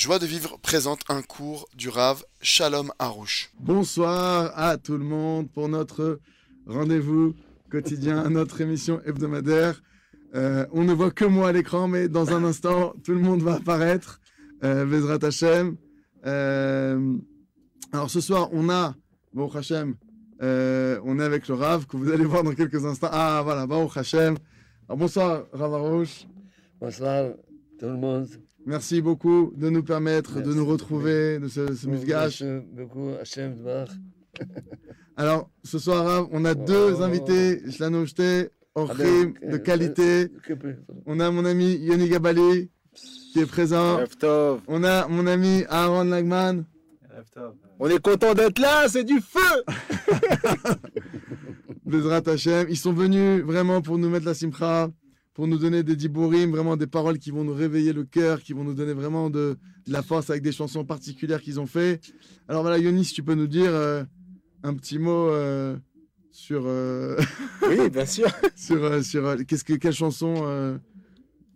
[0.00, 3.52] Joie de vivre présente un cours du Rav Shalom Harouche.
[3.60, 6.20] Bonsoir à tout le monde pour notre
[6.66, 7.34] rendez-vous
[7.70, 9.82] quotidien, notre émission hebdomadaire.
[10.34, 13.42] Euh, on ne voit que moi à l'écran, mais dans un instant, tout le monde
[13.42, 14.22] va apparaître.
[14.64, 15.76] Euh, Bezrat Hashem.
[16.24, 17.18] Euh,
[17.92, 18.94] alors ce soir, on a,
[19.34, 19.96] Baruch Hashem,
[20.40, 23.10] euh, on est avec le Rav, que vous allez voir dans quelques instants.
[23.12, 24.38] Ah voilà, Baruch Hashem.
[24.88, 26.24] Alors, bonsoir Rav Harouche.
[26.80, 27.32] Bonsoir
[27.78, 28.28] tout le monde.
[28.66, 31.86] Merci beaucoup de nous permettre de nous retrouver, de ce, ce.
[31.88, 33.56] Merci beaucoup, Hachem.
[35.16, 36.64] Alors, ce soir, Rav, on a Oh.
[36.66, 38.04] deux invités, Shlano
[38.74, 40.28] Orchim, Avec, de euh, qualité.
[40.46, 40.76] Que peut-
[41.06, 42.70] On a mon ami Yoni Gabali,
[43.32, 44.00] qui est présent.
[44.68, 46.64] On a mon ami Aaron Lagman.
[47.80, 49.64] On est content d'être là, c'est du feu
[51.84, 52.66] Bezrat Hashem.
[52.68, 54.88] Ils sont venus vraiment pour nous mettre la simcha,
[55.40, 58.52] pour nous donner des diborim, vraiment des paroles qui vont nous réveiller le cœur, qui
[58.52, 61.98] vont nous donner vraiment de, de la force avec des chansons particulières qu'ils ont fait.
[62.46, 64.04] Alors voilà, Yoni, si tu peux nous dire euh,
[64.62, 65.78] un petit mot euh,
[66.30, 67.16] sur, euh,
[67.66, 68.28] Oui, bien sûr.
[68.54, 70.78] sur, sur qu'est-ce que, quelle chanson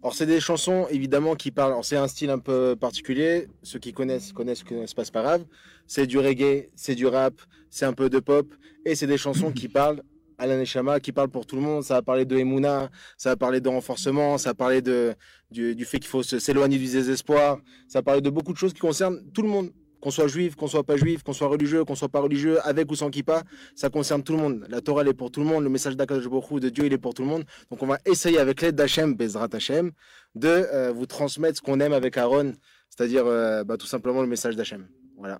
[0.03, 1.77] Alors, c'est des chansons, évidemment, qui parlent.
[1.85, 3.49] C'est un style un peu particulier.
[3.63, 5.45] Ceux qui connaissent, connaissent, connaissent pas, c'est pas grave.
[5.87, 7.35] C'est du reggae, c'est du rap,
[7.69, 8.47] c'est un peu de pop.
[8.87, 10.03] Et c'est des chansons qui parlent
[10.39, 11.83] à la Neshama, qui parlent pour tout le monde.
[11.83, 15.15] Ça va parler de Emouna, ça va parler de renforcement, ça va parler de,
[15.51, 17.59] du, fait qu'il faut s'éloigner du désespoir.
[17.89, 19.71] Ça va parler de beaucoup de choses qui concernent tout le monde.
[20.01, 22.91] Qu'on soit juif, qu'on soit pas juif, qu'on soit religieux, qu'on soit pas religieux, avec
[22.93, 23.43] ou sans kippa,
[23.75, 24.67] ça concerne tout le monde.
[24.69, 25.65] La Torah, elle est pour tout le monde.
[25.65, 27.45] Le message d'Akadosh de Dieu, il est pour tout le monde.
[27.71, 29.93] Donc, on va essayer, avec l'aide d'Hachem, Bezrat Hachem,
[30.35, 32.53] de euh, vous transmettre ce qu'on aime avec Aaron,
[32.91, 34.87] c'est-à-dire euh, bah, tout simplement le message d'Hachem.
[35.17, 35.39] Voilà.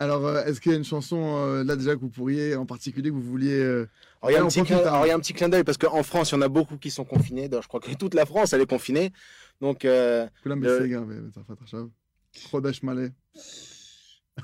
[0.00, 2.66] Alors, euh, est-ce qu'il y a une chanson euh, là déjà que vous pourriez en
[2.66, 3.88] particulier que vous vouliez euh,
[4.22, 4.62] alors, il y a un petit
[5.32, 7.48] clin, alors, d'œil parce qu'en France, il y en a beaucoup qui sont confinés.
[7.48, 9.12] Donc, je crois que toute la France, elle est confinée.
[9.60, 9.84] Donc,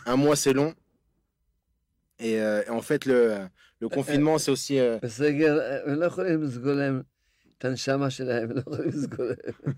[0.06, 0.74] un mois, c'est long.
[2.20, 3.48] Et, en fait, le,
[3.92, 4.78] confinement, c'est aussi.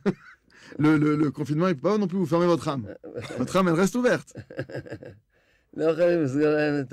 [0.78, 0.98] לא לא.
[0.98, 2.84] Le, le, le confinement, il ne peut pas non plus vous fermer votre âme.
[3.38, 4.32] Votre âme, elle reste ouverte.
[5.76, 6.92] לא יכולים לסגור להם את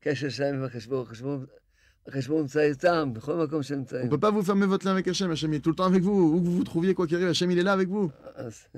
[0.00, 1.02] הקשר שלהם עם החשבון.
[1.06, 1.46] החשבון-
[2.08, 4.06] החשבון נמצא איתם, בכל מקום שהם On נמצאים.
[4.06, 5.30] ne peut pas vous fermer votre lien avec Hachem.
[5.30, 6.12] Hachem est tout le temps avec vous.
[6.34, 8.10] Où que vous vous trouviez, quoi qu'il arrive, Hachem il est là avec vous.
[8.36, 8.68] אז-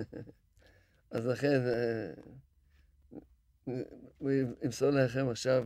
[1.12, 2.12] לכן, אה,
[4.18, 4.30] הוא
[4.62, 5.64] ימסור לכם עכשיו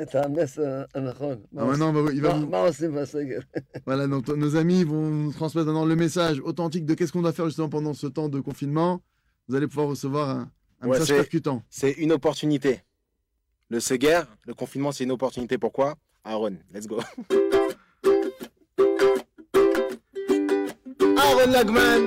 [0.00, 1.36] את הס- את המסר הנכון.
[1.52, 3.38] מה Ah, maintenant, on va- il va מה- vous- מה עושים בסגר?
[3.86, 7.32] Voilà, donc, nos amis vont nous transmettre maintenant le message authentique de qu'est-ce qu'on doit
[7.32, 9.00] faire justement pendant ce temps de confinement.
[9.48, 10.50] Vous allez pouvoir recevoir un,
[10.80, 11.62] un Ouais, message c'est- percutant.
[11.70, 12.80] c'est une opportunité.
[13.70, 15.58] Le Seger, le confinement, c'est une opportunité.
[15.58, 15.88] Pourquoi
[16.24, 16.98] Aaron, let's go.
[21.24, 22.02] Aaron Lagman,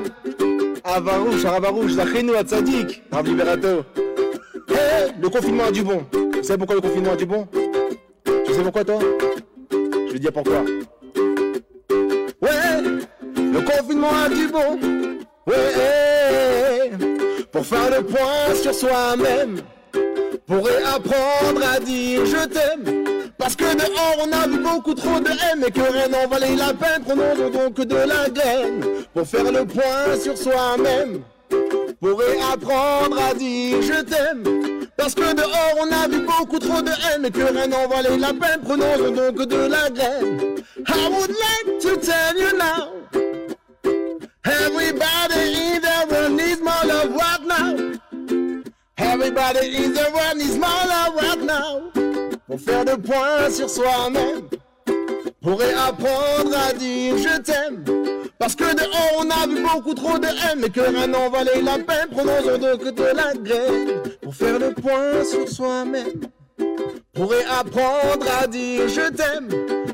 [0.83, 3.83] Avarouche, Arabarouche, Zachenu, Atzadik, Rav Liberato.
[4.69, 5.99] Eh, le confinement a du bon.
[6.11, 7.47] Vous savez pourquoi le confinement a du bon
[8.44, 8.98] Tu sais pourquoi toi
[9.70, 10.60] Je vais dire pourquoi.
[12.40, 12.82] Ouais,
[13.36, 14.78] le confinement a du bon.
[15.46, 16.90] Ouais,
[17.50, 19.62] pour faire le point sur soi-même
[20.46, 23.04] pour apprendre à dire je t'aime.
[23.38, 26.56] Parce que dehors on a vu beaucoup trop de haine et que rien n'en valait
[26.56, 27.02] la peine.
[27.06, 31.22] Prenons donc de la graine pour faire le point sur soi-même.
[32.00, 32.20] Pour
[32.52, 34.71] apprendre à dire je t'aime.
[34.96, 38.16] Parce que dehors on a vu beaucoup trop de haine et que rien n'en valait
[38.16, 38.60] la peine.
[38.62, 40.62] Prenons donc de la graine.
[40.86, 42.88] I would like to tell you now.
[44.44, 47.92] Everybody in the world needs more love right now.
[48.98, 51.90] Everybody in the world needs more love right now.
[52.46, 54.48] Pour faire le point sur soi-même
[55.42, 57.84] pourrait apprendre à dire je t'aime.
[58.38, 61.60] Parce que dehors on a vu beaucoup trop de haine, mais que rien n'en valait
[61.60, 62.08] la peine.
[62.10, 66.20] Prenons-en deux que de la graine pour faire le point sur soi-même.
[67.12, 69.48] Pourrait apprendre à dire je t'aime.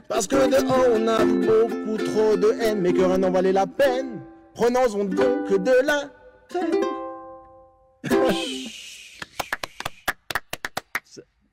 [0.08, 3.52] Parce que dehors on a vu beaucoup trop de haine, mais que rien n'en valait
[3.52, 4.20] la peine.
[4.54, 6.04] Prenons-en deux que de la
[6.50, 6.84] graine.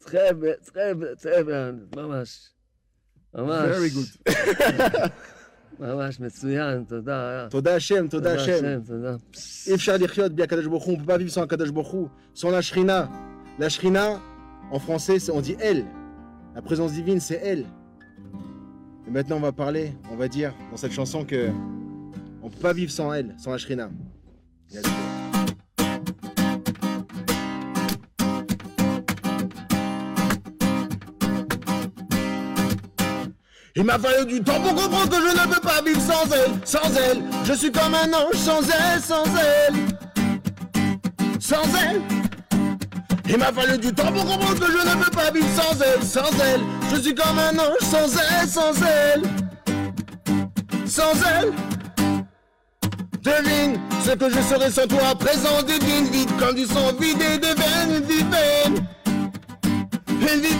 [0.06, 1.75] très bien, très bien, très bien.
[3.35, 3.77] ממש.
[3.77, 4.31] Very good.
[5.81, 7.47] ממש מצוין, תודה.
[7.50, 8.81] תודה השם, תודה השם.
[8.87, 9.17] תודה.
[9.67, 12.09] אי אפשר לחיות בלי הקדוש ברוך הוא, on peut pas vivre sans הקדוש ברוך הוא,
[12.35, 13.09] sans la shrina.
[13.59, 14.21] La shrina,
[14.73, 15.85] en français, c'est- on dit elle.
[16.55, 17.65] La présence divine, c'est elle.
[19.06, 21.41] Et maintenant, on va parler, on va dire dans cette chanson que
[22.43, 23.87] on peut pas vivre sans elle, sans la shrina.
[33.77, 36.51] Il m'a fallu du temps pour comprendre que je ne peux pas vivre sans elle,
[36.63, 37.22] sans elle.
[37.44, 39.75] Je suis comme un ange sans elle, sans elle.
[41.42, 42.01] Sans elle.
[43.27, 46.04] Il m'a fallu du temps pour comprendre que je ne peux pas vivre sans elle,
[46.04, 46.62] sans elle.
[46.94, 49.24] Je suis comme un ange sans elle, sans elle.
[50.88, 51.51] Sans elle.
[53.24, 57.56] Devine ce que je serais sans toi, présent divine, vide comme du sang vidé des
[57.56, 58.88] veines, une vie vaine.
[60.07, 60.56] Une vie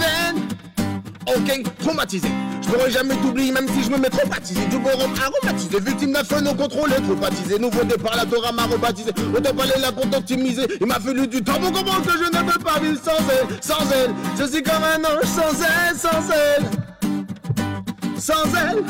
[1.28, 2.28] Ok, traumatisé.
[2.62, 4.66] Je pourrais jamais t'oublier, même si je me mets traumatisé.
[4.68, 7.58] Du bon rhum aromatisé, victime d'un feu non contrôlé, traumatisé.
[7.58, 9.10] Nouveau départ, la Torah m'a rebaptisé.
[9.36, 10.68] Autant parler là pour t'optimiser.
[10.80, 13.48] Il m'a fallu du temps pour comprendre que je ne peux pas vivre sans elle,
[13.62, 14.12] sans elle.
[14.40, 16.66] Je suis comme un ange sans elle, sans elle.
[18.20, 18.84] Sans elle.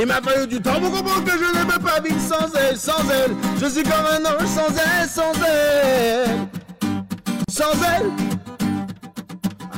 [0.00, 2.76] Il m'a fallu du temps pour comprendre que je ne peux pas vivre sans elle,
[2.76, 3.34] sans elle.
[3.60, 6.48] Je suis comme un ange sans elle, sans elle.
[7.50, 8.27] Sans elle.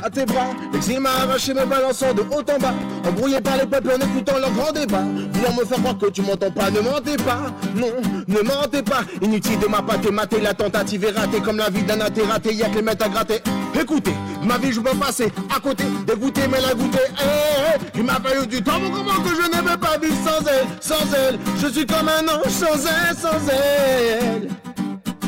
[0.03, 2.73] À tes bras, l'exil m'a arraché me balançant de haut en bas.
[3.07, 5.03] Embrouillé par les peuples en écoutant leur grand débat.
[5.31, 7.41] Voulant me faire croire que tu m'entends pas, ne mentez pas.
[7.75, 7.91] Non,
[8.27, 9.01] ne mentez pas.
[9.21, 11.39] Inutile de ma pâté, mater la tentative est ratée.
[11.39, 13.41] Comme la vie d'un athée raté, y'a que les mettre à gratter.
[13.79, 14.13] Écoutez,
[14.43, 16.99] ma vie je peux passer à côté, dégoûté mais la goûter.
[17.19, 17.99] Eh, eh, eh.
[17.99, 20.67] Il m'a fallu du temps pour comprendre que je ne peux pas vivre sans elle,
[20.79, 21.39] sans elle.
[21.61, 24.49] Je suis comme un ange sans elle, sans elle.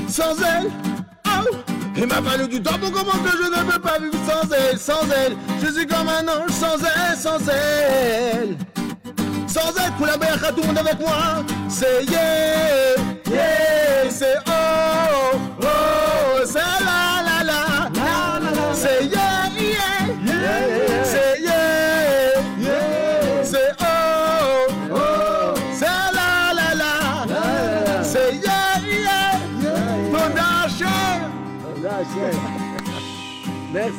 [0.07, 0.69] Sans elle,
[1.27, 1.72] oh.
[1.95, 4.79] Il m'a fallu du temps pour comprendre que je ne peux pas vivre sans elle,
[4.79, 5.37] sans elle.
[5.63, 8.57] Je suis comme un ange sans elle, sans elle.
[9.47, 11.43] Sans elle, pour la mer, tout le monde avec moi.
[11.69, 12.95] C'est yeah,
[13.29, 15.92] yeah, c'est oh, oh,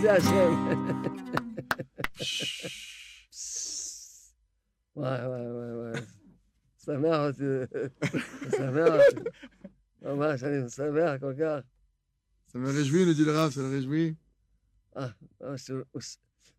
[0.04, 0.28] merci
[12.46, 14.16] Ça me réjouit, le Rav, ça le réjouit.
[14.94, 15.12] Ah,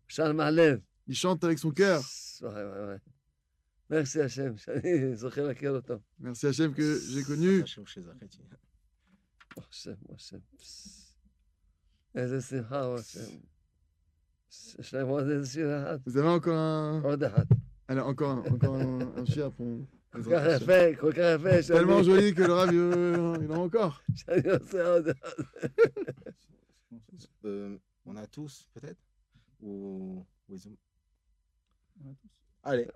[0.08, 2.02] Charles Il chante avec son cœur.
[3.88, 4.56] Merci Hachem,
[6.18, 7.64] Merci que j'ai connu.
[12.16, 12.32] Vous
[16.16, 17.02] avez encore un.
[17.88, 19.66] Alors, encore un, encore un, chien pour.
[21.66, 24.02] Tellement joli que le rave, il en a encore.
[27.44, 28.98] Euh, on a tous, peut-être?
[29.62, 30.24] Ou.
[30.50, 30.76] On a tous.
[32.64, 32.88] Allez.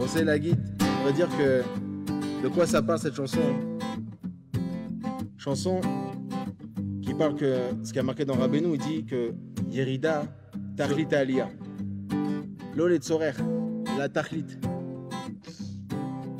[0.00, 0.77] On sait la guide
[1.12, 1.62] dire que
[2.42, 3.40] de quoi ça parle cette chanson?
[5.36, 5.80] Chanson
[7.02, 9.32] qui parle que ce qui a marqué dans Rabbeinu, il dit que
[9.70, 10.24] Yerida
[10.76, 11.48] Tachlit Aliyah.
[12.76, 13.32] L'Ole Tzorer,
[13.96, 14.58] la Tachlit.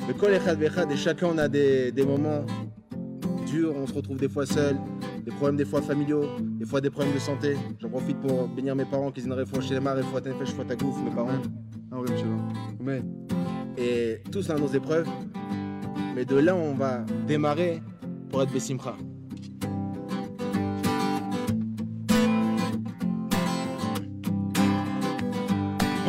[0.07, 2.45] Le Kol et chacun on a des, des moments
[3.45, 4.77] durs, on se retrouve des fois seul,
[5.25, 7.57] des problèmes des fois familiaux, des fois des problèmes de santé.
[7.79, 11.15] J'en profite pour bénir mes parents qui n'auraient pas chez les mares, et fois mes
[11.15, 11.41] parents.
[11.91, 13.28] Ah
[13.79, 15.07] et tous là nos épreuves.
[16.13, 17.81] Mais de là on va démarrer
[18.29, 18.95] pour être Bessimcha.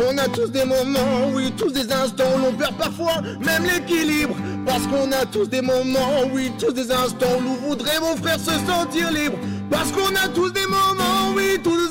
[0.03, 4.35] On a tous des moments, oui, tous des instants où l'on perd parfois même l'équilibre.
[4.67, 8.39] Parce qu'on a tous des moments, oui, tous des instants où l'on voudrait, mon frère,
[8.41, 9.39] se sentir libre.
[9.71, 11.90] Parce qu'on a tous des moments, oui, tous des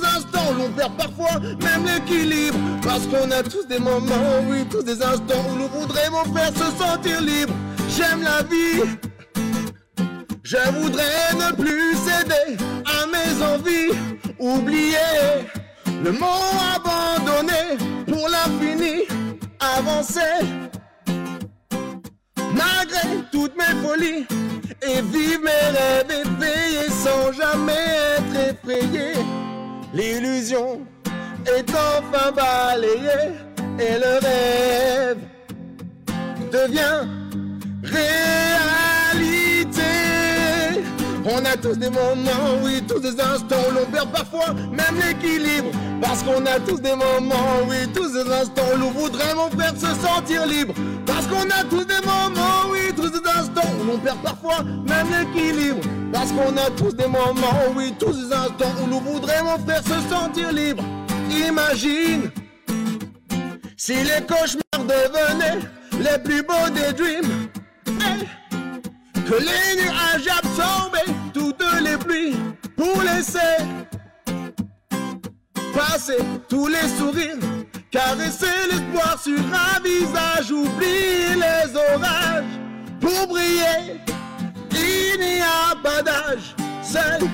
[0.50, 2.58] où l'on perd parfois même l'équilibre.
[2.84, 6.52] Parce qu'on a tous des moments, oui, tous des instants où l'on voudrait, mon frère,
[6.54, 7.54] se sentir libre.
[7.96, 8.98] J'aime la vie.
[10.44, 13.92] Je voudrais ne plus céder à mes envies,
[14.40, 15.46] oublier
[16.04, 16.26] le mot
[16.76, 17.78] abandonné
[18.08, 19.04] pour l'infini,
[19.60, 20.46] avancer
[22.54, 24.26] malgré toutes mes folies
[24.82, 27.86] et vivre mes rêves éveillés sans jamais
[28.18, 29.14] être effrayé.
[29.94, 30.82] L'illusion
[31.46, 33.34] est enfin balayée
[33.80, 35.18] et le rêve
[36.52, 37.08] devient
[37.84, 38.89] réalité.
[41.32, 45.70] On a tous des moments, oui, tous des instants où l'on perd parfois même l'équilibre.
[46.02, 49.94] Parce qu'on a tous des moments, oui, tous des instants où l'on voudrait, mon se
[50.02, 50.74] sentir libre.
[51.06, 55.08] Parce qu'on a tous des moments, oui, tous des instants où l'on perd parfois même
[55.12, 55.82] l'équilibre.
[56.12, 59.84] Parce qu'on a tous des moments, oui, tous des instants où l'on voudrait, mon frère,
[59.84, 60.84] se sentir libre.
[61.30, 62.32] Imagine
[63.78, 65.60] si les cauchemars devenaient
[66.00, 67.50] les plus beaux des dreams.
[69.28, 71.19] Que les nuages absorbaient
[72.76, 73.58] pour laisser
[75.74, 77.38] passer tous les sourires,
[77.92, 82.44] caresser l'espoir sur un visage, oublier les orages
[83.00, 84.00] pour briller.
[84.72, 87.28] Il n'y a pas d'âge, seuls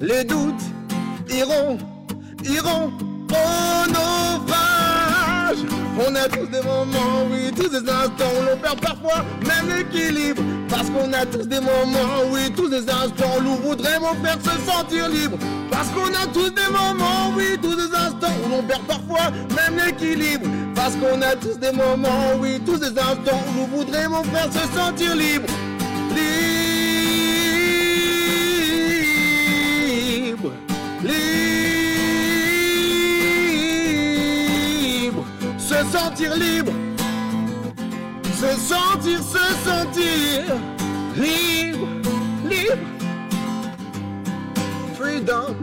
[0.00, 0.64] les doutes
[1.28, 1.78] iront,
[2.44, 2.92] iront
[3.30, 5.64] au naufrage.
[5.98, 10.42] On a tous des moments, oui, tous des instants où l'on perd parfois même l'équilibre.
[10.68, 14.36] Parce qu'on a tous des moments, oui, tous des instants où l'on voudrait m'en faire
[14.42, 15.38] se sentir libre.
[15.70, 19.82] Parce qu'on a tous des moments, oui, tous des instants où l'on perd parfois même
[19.82, 20.46] l'équilibre.
[20.74, 24.52] Parce qu'on a tous des moments, oui, tous des instants où l'on voudrait m'en faire
[24.52, 25.16] se sentir.
[25.16, 25.46] Libre,
[35.86, 36.72] se sentir libre,
[38.34, 40.44] se sentir, se sentir
[41.16, 41.86] libre,
[42.44, 42.76] libre.
[44.96, 45.54] Freedom.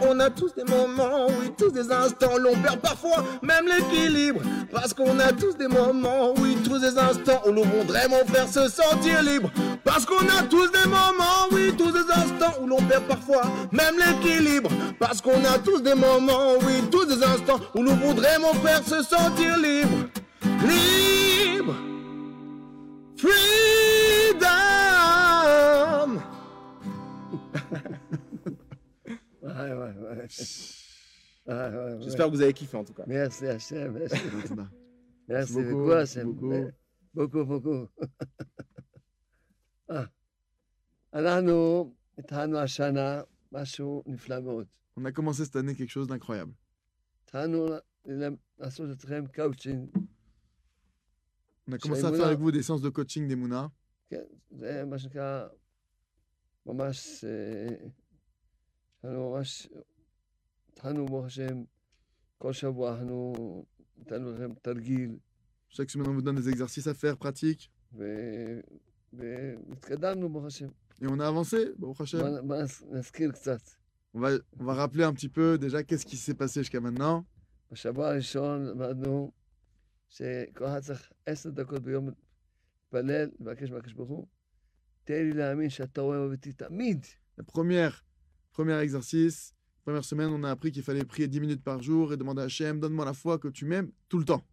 [0.00, 4.40] On a tous des moments, oui, tous des instants, l'on perd parfois même l'équilibre.
[4.70, 8.68] Parce qu'on a tous des moments, oui, tous des instants où voudrait vraiment faire se
[8.68, 9.50] sentir libre.
[9.84, 13.42] Parce qu'on a tous des moments, oui, tous des instants où l'on perd parfois
[13.72, 14.70] même l'équilibre.
[14.98, 18.82] Parce qu'on a tous des moments, oui, tous des instants où l'on voudrait, mon frère,
[18.82, 20.08] se sentir libre.
[20.66, 21.74] Libre.
[23.16, 24.48] Freedom.
[29.42, 30.26] ouais, ouais, ouais.
[32.00, 33.04] J'espère que vous avez kiffé en tout cas.
[33.06, 34.16] Merci HM, merci.
[35.28, 35.86] merci beaucoup.
[35.88, 36.70] Merci beaucoup.
[37.14, 37.44] beaucoup.
[37.44, 37.60] beaucoup.
[37.88, 37.88] beaucoup.
[44.96, 46.52] On a commencé cette année quelque chose d'incroyable.
[51.66, 53.70] On a commencé à faire avec vous des séances de coaching des Mouna.
[65.70, 67.70] Chaque semaine, on vous donne des exercices à faire, pratiques.
[69.13, 70.67] ו- והתקדמנו ברוך השם.
[71.01, 72.19] Et on a avancé, Baruch Hashem.
[72.19, 73.61] בוא בוא נז- נזכיר קצת.
[74.15, 74.29] On va,
[74.59, 77.23] on va rappeler un petit peu déjà qu'est-ce qui s'est passé jusqu'à maintenant.
[77.71, 79.31] בשבוע הראשון למדנו
[80.09, 84.27] שכל אחד צריך עשר דקות ביום להתפלל, לבקש מהקדוש ברוך הוא,
[85.03, 87.05] תן לי להאמין שאתה רואה אותי תמיד.
[87.39, 88.05] La première,
[88.51, 89.53] premier exercice,
[89.85, 92.45] première semaine, on a appris qu'il fallait prier 10 minutes par jour et demander à
[92.45, 94.43] Hachem, donne-moi la foi que tu m'aimes tout le temps.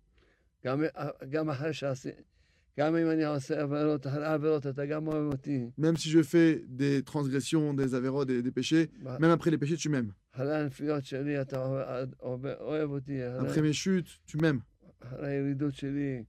[2.78, 5.70] גם, גם אחרי שעשי, גם אם אני עושה עבירות, אחרי העבירות אתה גם אוהב אותי.
[5.78, 8.90] Même si je fais des transgressions, des avérodes, des, des péchés,
[9.20, 10.12] même après les péchés, tu m'aimes.
[10.32, 14.60] אחרי הנפילות שלי אתה אוהב, אוהב, אוהב אותי, Après אחרי, mes chutes, tu m'aimes.
[15.00, 16.24] אחרי הירידות שלי.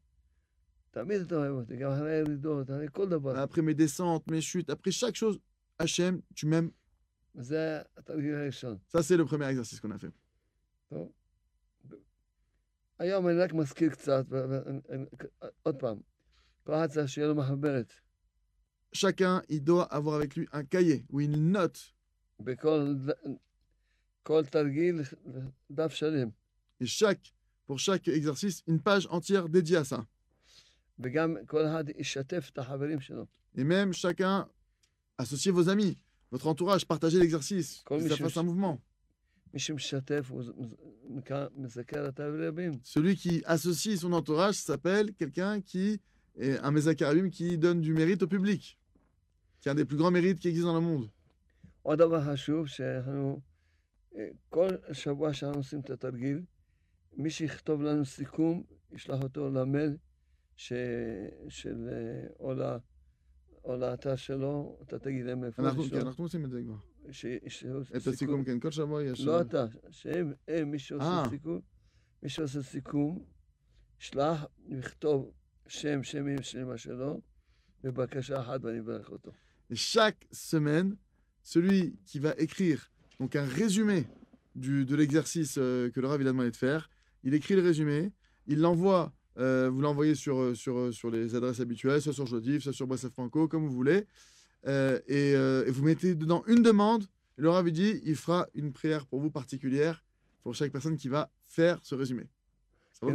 [0.91, 3.43] תמיד אתה אוהב אותי, גם אחרי הירידות, אחרי כל דבר.
[3.43, 5.39] Après mes descentes, mes chutes, après chaque chose,
[5.81, 6.71] Hachem, tu m'aimes.
[7.35, 8.77] וזה התרגיל הראשון.
[8.93, 10.11] Ça, c'est le premier exercice qu'on a fait.
[10.89, 11.11] טוב.
[12.99, 15.05] היום אני רק מזכיר קצת, ו- ו- אני-
[15.63, 15.97] עוד פעם,
[18.92, 21.94] Chacun, il doit avoir avec lui un cahier ou une note.
[26.80, 27.34] Et chaque,
[27.66, 30.06] pour chaque exercice, une page entière dédiée à ça.
[33.54, 34.48] Et même chacun,
[35.18, 35.98] associez vos amis,
[36.30, 38.80] votre entourage, partagez l'exercice, que ça fasse un mouvement.
[42.82, 46.00] Celui qui associe son entourage s'appelle quelqu'un qui
[46.37, 48.77] est un Mezakarim qui donne du mérite au public,
[49.59, 51.09] qui a un des plus grands mérites qui existent dans le monde.
[51.83, 53.39] עוד דבר חשוב, שאנחנו,
[54.15, 56.41] אה, כל שבוע שאנחנו עושים את התרגיל,
[57.17, 59.97] מי שיכתוב לנו סיכום, ישלח אותו למייל
[60.55, 60.73] ש...
[61.49, 61.89] של...
[61.91, 62.61] אה, או, ל...
[63.63, 66.03] או לאתר שלו, אתה תגיד להם איפה אנחנו, כן, לשלוח.
[66.03, 66.75] אנחנו עושים את זה כבר.
[67.11, 67.25] ש...
[67.47, 67.65] ש...
[67.95, 69.21] את הסיכום, כן, כל שבוע יש...
[69.21, 71.29] לא אתה, שהם, הם, מי שעושה אה.
[71.29, 71.59] סיכום,
[72.23, 73.23] מי שעושה סיכום,
[73.99, 75.31] ישלח, יכתוב
[79.72, 80.96] Chaque semaine,
[81.42, 84.06] celui qui va écrire donc un résumé
[84.54, 86.88] de l'exercice euh, que le Rav il a demandé de faire,
[87.24, 88.12] il écrit le résumé,
[88.46, 92.62] il l'envoie, euh, vous l'envoyez sur, euh, sur, sur les adresses habituelles, soit sur Jodif,
[92.62, 94.06] soit sur Boissef Franco, comme vous voulez,
[94.66, 95.34] et,
[95.68, 97.04] vous mettez dedans une demande,
[97.38, 100.04] et le Rav dit, il fera une prière pour vous particulière,
[100.42, 102.24] pour chaque personne qui va faire ce résumé.
[102.92, 103.06] Ça.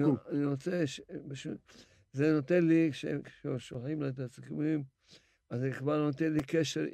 [2.14, 4.84] זה נותן לי, כש- כששולחים לי את הסיכומים,
[5.50, 6.86] אז זה כבר נותן לי קשר,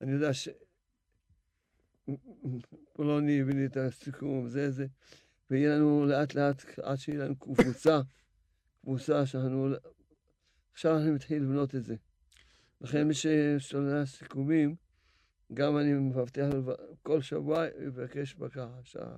[0.00, 0.48] אני יודע ש...
[2.92, 4.86] פולוני הביא לי את הסיכום, זה, זה,
[5.50, 8.00] ויהיה לנו לאט לאט, עד שיהיה לנו קבוצה,
[8.82, 9.68] קבוצה שאנחנו...
[10.72, 11.96] עכשיו אני מתחיל לבנות את זה.
[12.80, 14.76] לכן מי ששולח סיכומים,
[15.54, 19.08] גם אני מבטיח לו כל שבוע יבקש בקשה.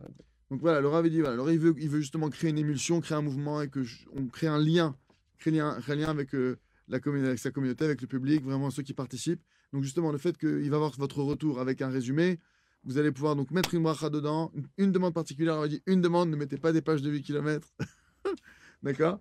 [0.51, 2.57] Donc voilà, le Rav il dit, voilà, alors il veut, il veut justement créer une
[2.57, 4.95] émulsion, créer un mouvement et que je- on crée un lien,
[5.39, 6.57] créer un, créer un lien avec, euh,
[6.87, 9.41] la commune- avec sa communauté, avec le public, vraiment ceux qui participent.
[9.73, 12.39] Donc justement, le fait qu'il va avoir votre retour avec un résumé,
[12.83, 15.79] vous allez pouvoir donc mettre une bracha dedans, une, une demande particulière, on va dire
[15.87, 17.67] une demande, ne mettez pas des pages de 8 km.
[18.83, 19.19] D'accord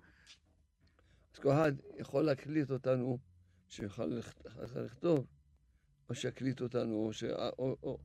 [1.33, 3.19] אז כל אחד יכול להקליט אותנו,
[3.69, 5.27] שיוכל לכת- אחר כך לכתוב,
[6.09, 7.25] או שיקליט אותנו, או, ש...
[7.59, 7.99] או, או,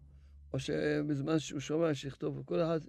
[0.53, 2.79] או שבזמן שהוא שומע שיכתוב, כל אחד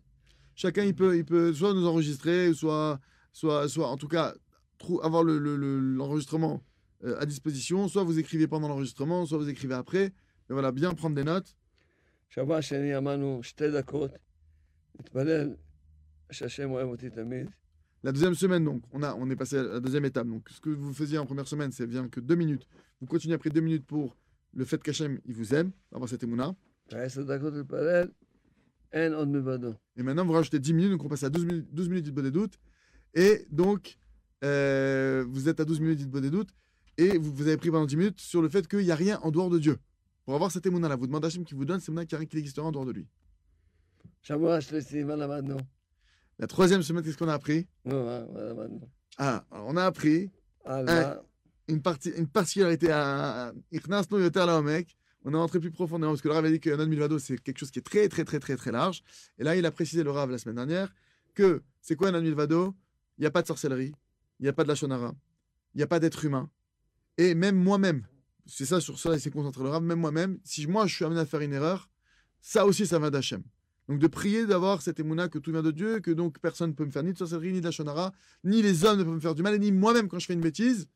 [0.55, 3.01] Chacun, il peut, il peut soit nous enregistrer, soit,
[3.33, 4.35] soit, soit en tout cas,
[4.79, 6.63] trou- avoir le- le- le- l'enregistrement
[7.05, 7.89] euh, à disposition.
[7.89, 10.13] Soit vous écrivez pendant l'enregistrement, soit vous écrivez après.
[10.49, 11.55] Mais voilà, bien prendre des notes.
[12.31, 14.11] שבוע שני אמרנו שתי דקות,
[14.99, 15.55] להתפלל
[16.33, 17.47] שהשם אוהב אותי תמיד,
[18.03, 20.27] La deuxième semaine, donc, on, a, on est passé à la deuxième étape.
[20.27, 22.67] Donc, ce que vous faisiez en première semaine, c'est bien que deux minutes.
[23.01, 24.17] Vous continuez après deux minutes pour
[24.55, 26.55] le fait qu'Hachem, il vous aime, avoir cette émouna.
[29.98, 32.30] Et maintenant, vous rajoutez 10 minutes, donc on passe à 12 minutes, 12 minutes de
[32.30, 32.60] doute.
[33.14, 33.98] Et donc,
[34.44, 36.50] euh, vous êtes à 12 minutes de doute
[36.98, 39.32] et vous, avez pris pendant 10 minutes sur le fait qu'il n'y a rien en
[39.32, 39.78] dehors de Dieu.
[40.26, 42.16] Pour avoir cette émouna là, vous demandez à Hachem qui vous donne, c'est émouna qui
[42.16, 43.08] rien qui existera en dehors de lui.
[46.40, 47.68] La troisième semaine, qu'est-ce qu'on a appris?
[49.18, 50.32] Ah, on a appris
[51.68, 53.54] une, partie, une particularité à
[54.10, 54.86] no yoter.
[55.26, 57.38] On est rentré plus profondément parce que le Rav a dit que Yonad Milvado, c'est
[57.42, 59.02] quelque chose qui est très, très, très, très, très large.
[59.40, 60.94] Et là, il a précisé le Rav la semaine dernière
[61.34, 62.76] que c'est quoi Yonad Milvado?
[63.18, 63.94] Il n'y a pas de sorcellerie,
[64.40, 65.16] il n'y a pas de la shonara,
[65.74, 66.50] il n'y a pas d'être humain.
[67.18, 68.06] Et même moi-même,
[68.46, 71.06] c'est ça, sur ça, il s'est concentré le Rav, même moi-même, si moi je suis
[71.06, 71.90] amené à faire une erreur,
[72.42, 73.42] ça aussi, ça va d'Hachem.
[73.88, 76.76] Donc de prier d'avoir cette émouna que tout vient de Dieu, que donc personne ne
[76.76, 78.14] peut me faire ni de sorcellerie, ni de la shonara,
[78.44, 80.42] ni les hommes ne peuvent me faire du mal, ni moi-même quand je fais une
[80.42, 80.88] bêtise,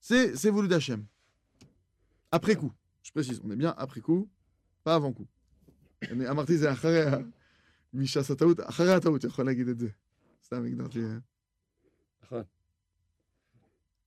[0.00, 1.06] c'est voulu d'Hachem.
[2.32, 2.72] Après coup,
[3.03, 4.27] je précise, on est bien après coup,
[4.83, 5.27] pas avant coup.
[6.03, 7.17] On est- אמרתי זה אחרי ה-
[7.93, 9.87] מש"ס הטעות, אחרי הטעות יכול להגיד את זה.
[10.43, 10.99] סתם הגדרתי.
[11.03, 11.17] אה.
[12.23, 12.43] נכון.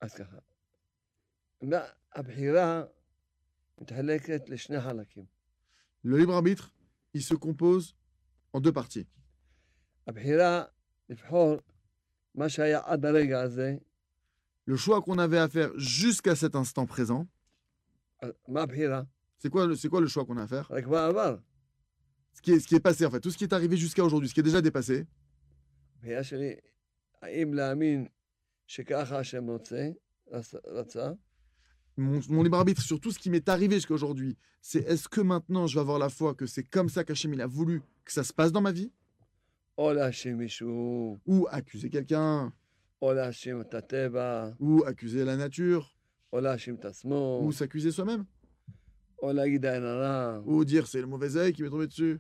[0.01, 0.37] אז ככה.
[1.63, 1.77] מה-
[2.15, 2.83] הבחירה
[3.81, 5.25] מתחלקת לשני חלקים.
[6.05, 6.71] Le libre arbitre,
[7.15, 7.95] il se compose
[8.57, 9.07] en deux parties.
[10.07, 10.65] הבחירה
[11.09, 11.57] לבחור
[12.35, 13.77] מה שהיה עד הרגע הזה,
[14.71, 17.36] Le choix qu'on avait à faire jusqu'à cet instant présent, אז מה הבחירה?
[19.40, 20.68] C'est quoi, le, choix qu'on a à faire?
[22.34, 24.40] Ce qui, est, passé en fait, tout ce qui est arrivé jusqu'à aujourd'hui, ce qui
[24.40, 25.06] est déjà dépassé.
[31.98, 35.22] Mon, mon, libre arbitre sur tout ce qui m'est arrivé jusqu'à aujourd'hui, c'est est-ce que
[35.22, 38.12] maintenant je vais avoir la foi que c'est comme ça qu'Hachem il a voulu que
[38.12, 38.92] ça se passe dans ma vie?
[41.26, 42.54] Ou accuser quelqu'un.
[44.60, 45.97] Ou accuser la nature.
[47.44, 48.26] Ou s'accuser soi-même.
[50.46, 52.20] Ou dire c'est le mauvais œil qui m'est tombé dessus.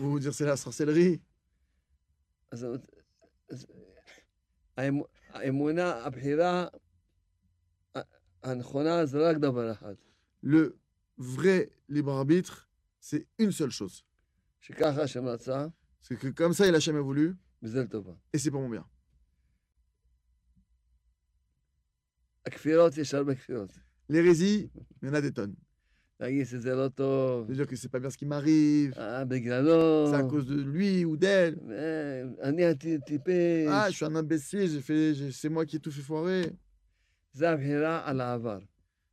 [0.00, 1.20] Ou dire c'est la sorcellerie.
[10.42, 10.78] Le
[11.18, 14.04] vrai libre arbitre, c'est une seule chose.
[16.00, 17.36] C'est que comme ça, il a jamais voulu.
[18.32, 18.86] Et c'est pour mon bien.
[24.08, 24.70] L'hérésie,
[25.02, 25.54] il y en a des tonnes.
[27.46, 28.92] C'est-à-dire que c'est pas bien ce qui m'arrive.
[30.10, 31.58] C'est à cause de lui ou d'elle.
[33.68, 34.82] Ah, je suis un imbécile,
[35.32, 36.52] c'est moi qui ai tout fait foirer.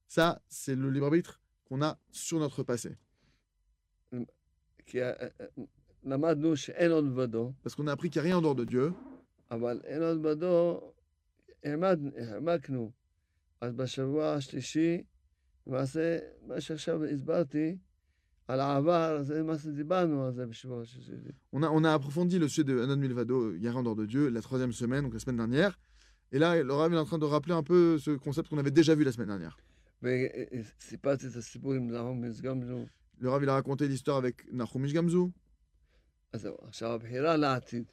[0.07, 2.95] Ça, c'est le libre arbitre qu'on a sur notre passé.
[7.63, 8.93] Parce qu'on a appris qu'il n'y a rien en dehors de Dieu.
[13.60, 15.02] אז בשבוע השלישי,
[15.66, 17.76] למעשה, מה שעכשיו הסברתי
[18.48, 21.12] על העבר, זה למעשה דיברנו על זה בשבוע השלישי.
[21.54, 23.82] On a, on a approfondi le sujet de Anon Milvado, il y a rien en
[23.82, 25.78] dehors de Dieu, la troisième semaine, donc la semaine dernière.
[26.32, 28.70] Et là, le Rav est en train de rappeler un peu ce concept qu'on avait
[28.70, 29.56] déjà vu la semaine dernière.
[30.02, 32.86] וסיפרתי את הסיפור עם נחום מסגמנו.
[33.20, 35.30] Le Rav, il a raconté l'histoire avec Nahum Gamzu.
[36.32, 37.84] אז זהו, עכשיו הבחירה לעתיד.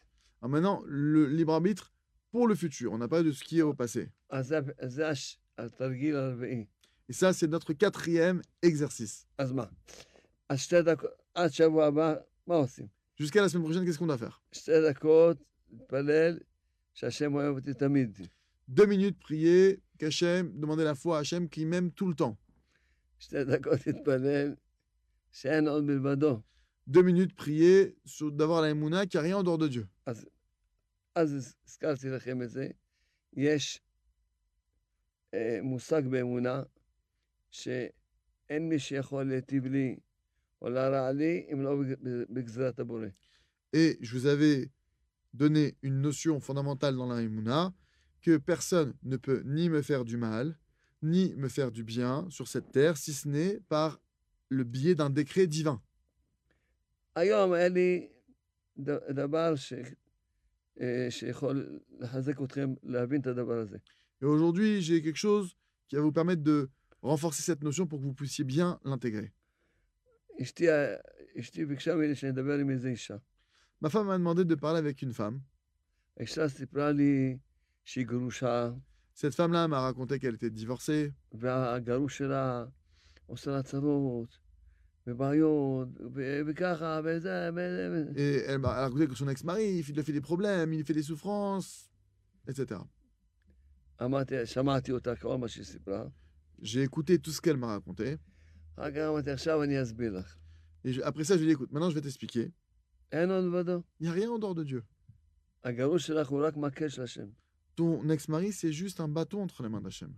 [0.42, 1.92] Alors maintenant, le libre arbitre
[2.32, 2.94] pour le futur.
[2.94, 4.10] On n'a pas de ce qui est au passé.
[7.09, 9.27] Et ça, c'est notre quatrième exercice.
[13.19, 14.43] Jusqu'à la semaine prochaine, qu'est-ce qu'on doit faire?
[18.69, 22.39] Deux minutes, prier, qu'Hachem, demander la foi à Hachem qui m'aime tout le temps.
[26.87, 29.87] Deux minutes, prier, d'avoir la émouna qui n'y a rien en dehors de Dieu.
[35.62, 36.64] מושג באמונה,
[37.52, 39.96] שאין מי שיכול להיטיב לי
[40.62, 43.08] או להרע לי, אם לא בג- בגזרת הבורא.
[43.76, 44.70] Et je vous avais
[45.34, 47.72] donné une notion fondamentale dans la Emouna,
[48.22, 50.58] que personne ne peut ni me faire du mal,
[51.04, 54.02] ni me faire du bien sur cette terre, si ce n'est par
[54.50, 55.82] le biais d'un décret divin.
[64.23, 65.57] Et aujourd'hui, j'ai quelque chose
[65.89, 66.71] qui va vous permettre de
[67.03, 69.33] renforcer cette notion pour que vous puissiez bien l'intégrer.
[73.81, 75.43] Ma femme m'a demandé de parler avec une femme.
[79.13, 81.13] Cette femme-là m'a raconté qu'elle était divorcée.
[88.17, 90.95] Et elle m'a raconté que son ex-mari, il lui fait des problèmes, il lui fait
[90.95, 91.91] des souffrances,
[92.49, 92.81] etc.
[96.61, 98.17] J'ai écouté tout ce qu'elle m'a raconté.
[100.85, 102.53] Et après ça, je lui ai dit, écoute, maintenant je vais t'expliquer.
[104.01, 104.83] Il n'y a rien en dehors de Dieu.
[107.77, 110.13] Ton ex-mari, c'est juste un bâton entre les mains d'Hachem.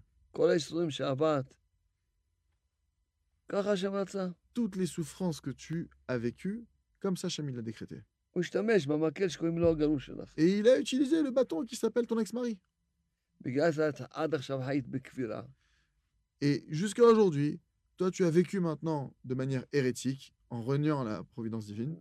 [4.54, 6.66] Toutes les souffrances que tu as vécues,
[7.00, 8.02] comme ça, Hachem l'a décrété.
[10.36, 12.58] Et il a utilisé le bâton qui s'appelle ton ex-mari.
[16.40, 17.60] Et jusqu'à aujourd'hui,
[17.96, 21.96] toi tu as vécu maintenant de manière hérétique, en reniant la providence divine.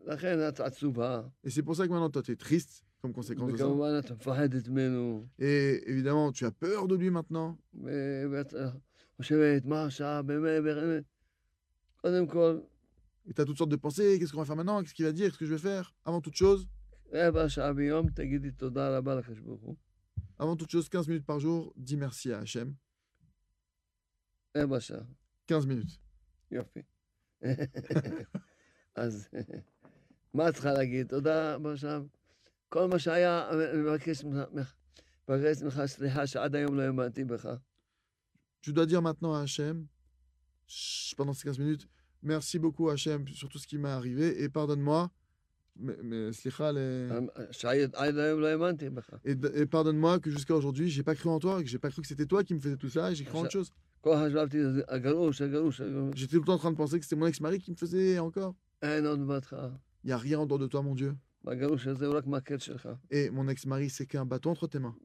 [1.43, 3.63] Et c'est pour ça que maintenant toi tu es triste comme conséquence de ça.
[5.39, 7.57] Et évidemment, tu as peur de lui maintenant.
[13.27, 15.11] Et tu as toutes sortes de pensées, qu'est-ce qu'on va faire maintenant, qu'est-ce qu'il va
[15.11, 16.67] dire, qu'est-ce que je vais faire, avant toute chose?
[20.40, 20.56] רבע שעה ביום תגידי תודה רבה לקדוש ברוך הוא.
[20.56, 22.74] avant toute chose, 15 minutes par jour, dis merci à Hachem.
[24.56, 25.02] רבע שעה,
[25.48, 25.98] 15 minutes.
[26.50, 26.80] יופי.
[28.94, 29.28] אז
[30.34, 31.08] מה את צריכה להגיד?
[31.08, 32.06] תודה רבה עכשיו.
[32.68, 34.74] כל מה שהיה, אני מבקש ממך,
[35.28, 37.48] מבקש ממך סליחה שעד היום לא האמנתי בך.
[38.62, 39.86] Tu dois dire maintenant à Hachem,
[40.66, 41.88] chut, pendant ces 15 minutes,
[42.22, 45.10] merci beaucoup Hachem sur tout ce qui m'est arrivé et pardonne-moi.
[49.25, 52.01] et, et pardonne-moi que jusqu'à aujourd'hui, j'ai pas cru en toi, que j'ai pas cru
[52.01, 53.71] que c'était toi qui me faisais tout ça, j'ai cru en autre chose.
[56.15, 58.19] J'étais tout le temps en train de penser que c'était mon ex-mari qui me faisait
[58.19, 58.55] encore.
[60.03, 61.15] Il n'y a rien en dehors de toi, mon Dieu.
[63.11, 64.95] Et mon ex-mari, c'est qu'un bâton entre tes mains.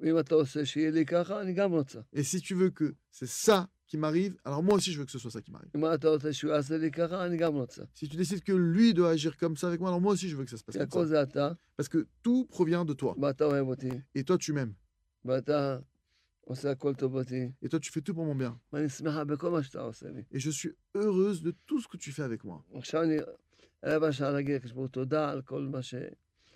[2.12, 5.10] Et si tu veux que c'est ça qui m'arrive, alors moi aussi je veux que
[5.10, 5.68] ce soit ça qui m'arrive.
[7.92, 10.36] Si tu décides que lui doit agir comme ça avec moi, alors moi aussi je
[10.36, 10.96] veux que ça se passe comme ça.
[11.76, 13.16] Parce que tout provient de toi.
[14.14, 14.74] Et toi tu m'aimes.
[17.62, 18.60] Et toi tu fais tout pour mon bien.
[20.30, 22.64] Et je suis heureuse de tout ce que tu fais avec moi.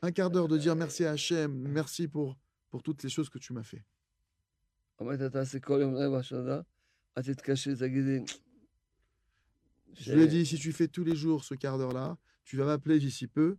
[0.03, 2.39] Un quart d'heure de dire merci à Hachem, merci pour,
[2.71, 3.85] pour toutes les choses que tu m'as fait.
[9.95, 12.65] Je lui ai dit, si tu fais tous les jours ce quart d'heure-là, tu vas
[12.65, 13.57] m'appeler d'ici peu,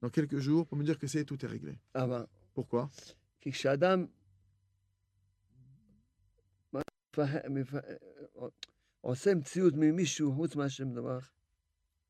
[0.00, 1.78] dans quelques jours, pour me dire que c'est tout est réglé.
[1.94, 2.26] Ah ben.
[2.54, 2.90] Pourquoi?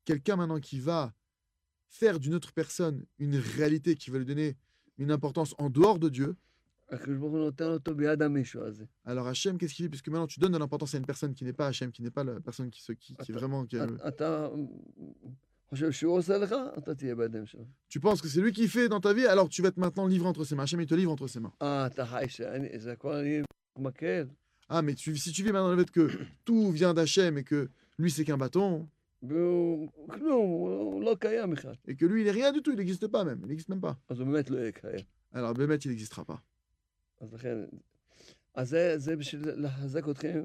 [0.05, 1.13] Quelqu'un maintenant qui va
[1.89, 4.57] faire d'une autre personne une réalité qui va lui donner
[4.97, 6.37] une importance en dehors de Dieu,
[9.05, 9.89] alors Hachem, qu'est-ce qu'il dit?
[9.89, 12.11] Puisque maintenant tu donnes de l'importance à une personne qui n'est pas Hachem, qui n'est
[12.11, 13.65] pas la personne qui, qui, est vraiment.
[17.89, 20.07] Tu penses que c'est lui qui fait dans ta vie, alors tu vas te maintenant
[20.07, 20.63] livrer entre ses mains.
[20.63, 21.51] Hachem, il te livre entre ses mains.
[21.59, 21.89] Ah,
[24.69, 26.09] ah mais si tu vis maintenant le fait que
[26.45, 28.87] tout vient d'Hachem et que lui c'est qu'un bâton.
[31.87, 33.81] Et que lui il est rien du tout, il n'existe pas même, il n'existe même
[33.81, 33.97] pas.
[35.33, 36.41] Alors Bémet il n'existera pas.
[37.20, 37.56] אז לכן,
[38.54, 40.44] אז זה, זה בשביל לחזק אתכם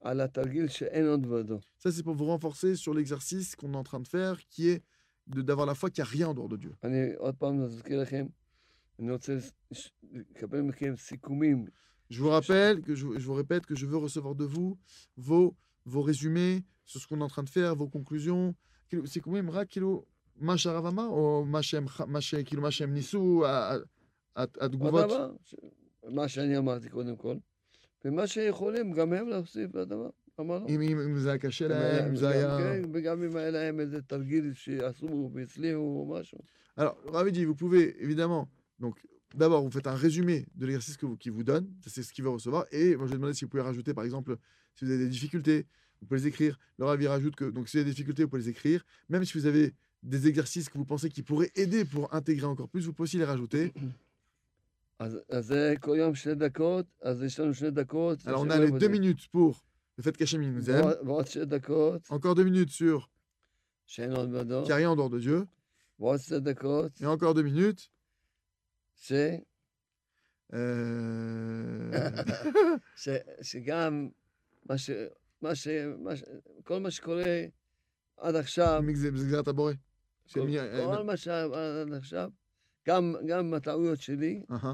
[0.00, 1.58] על התרגיל שאין עוד ועדו.
[1.78, 4.82] Ça, c'est pour vous renforcer sur l'exercice qu'on est en train de faire, qui est
[5.26, 6.74] de- d'avoir la foi qu'il n'y a rien en dehors de Dieu.
[6.84, 8.26] אני עוד פעם מזכיר לכם,
[8.98, 9.34] אני רוצה
[9.70, 11.64] לש- לקבל מכם סיכומים
[12.12, 14.76] Je vous rappelle, que je, je vous répète que je veux recevoir de vous
[15.16, 15.54] vos,
[15.86, 18.52] vos résumés sur ce qu'on est en train de faire, vos conclusions.
[18.88, 20.04] כאילו, סיכומים רק כאילו
[20.36, 23.76] מה שהרב אמר, או מה שהם, ח- מה ש- כאילו, מה שהם ניסו, ה- ה-
[24.36, 25.10] ה- התגובות.
[26.04, 26.14] הדבר, ש...
[26.14, 27.36] מה שאני אמרתי קודם כל,
[28.04, 30.66] ומה שיכולים גם הם להוסיף לדבר, למה לא?
[30.68, 32.58] אם, אם, אם זה היה קשה גם להם, אם זה גם- היה...
[32.58, 36.38] כן, וגם אם היה להם איזה תרגיל שעשו והצליחו או משהו.
[36.78, 38.94] Alors, Ravi dit, vous pouvez évidemment, donc
[39.34, 42.12] d'abord, vous faites un résumé de l'exercice que vous, qu'il vous donne, ça c'est ce
[42.14, 44.36] qu'il va recevoir, et moi je vais demander si vous pouvez rajouter, par exemple,
[44.76, 45.66] si vous avez des difficultés,
[46.00, 46.58] vous pouvez les écrire.
[46.78, 49.24] Le Ravi rajoute que, donc si vous avez des difficultés, vous pouvez les écrire, même
[49.26, 52.86] si vous avez des exercices que vous pensez qui pourraient aider pour intégrer encore plus,
[52.86, 53.74] vous pouvez aussi les rajouter.
[54.99, 58.19] אז אז זה כל יום שתי דקות, אז יש לנו שני דקות.
[58.19, 58.87] Alors on a les deux אותי.
[58.87, 59.63] minutes pour
[59.97, 63.07] le fait qu'Hachem il nous aime, ועוד- ועוד שתי דקות, encore deux minutes sur
[63.87, 65.45] שאין עוד בדור, qu'il n'y a rien en dehors de Dieu,
[65.99, 67.89] ועוד שתי דקות, et encore deux minutes.
[68.95, 69.11] ש...
[70.53, 70.55] euh,
[73.03, 73.09] ש...
[73.41, 74.09] שגם
[74.69, 74.89] מה ש...
[75.41, 75.67] מה ש...
[75.99, 76.23] מה ש...
[76.63, 77.43] כל מה שקורה
[78.17, 79.75] עד עכשיו, Mixer Taboré.
[80.33, 80.47] כל,
[80.85, 81.43] כל מה שהיה
[81.81, 82.29] עד עכשיו,
[82.86, 84.66] גם, גם הטעויות שלי, Uh-huh.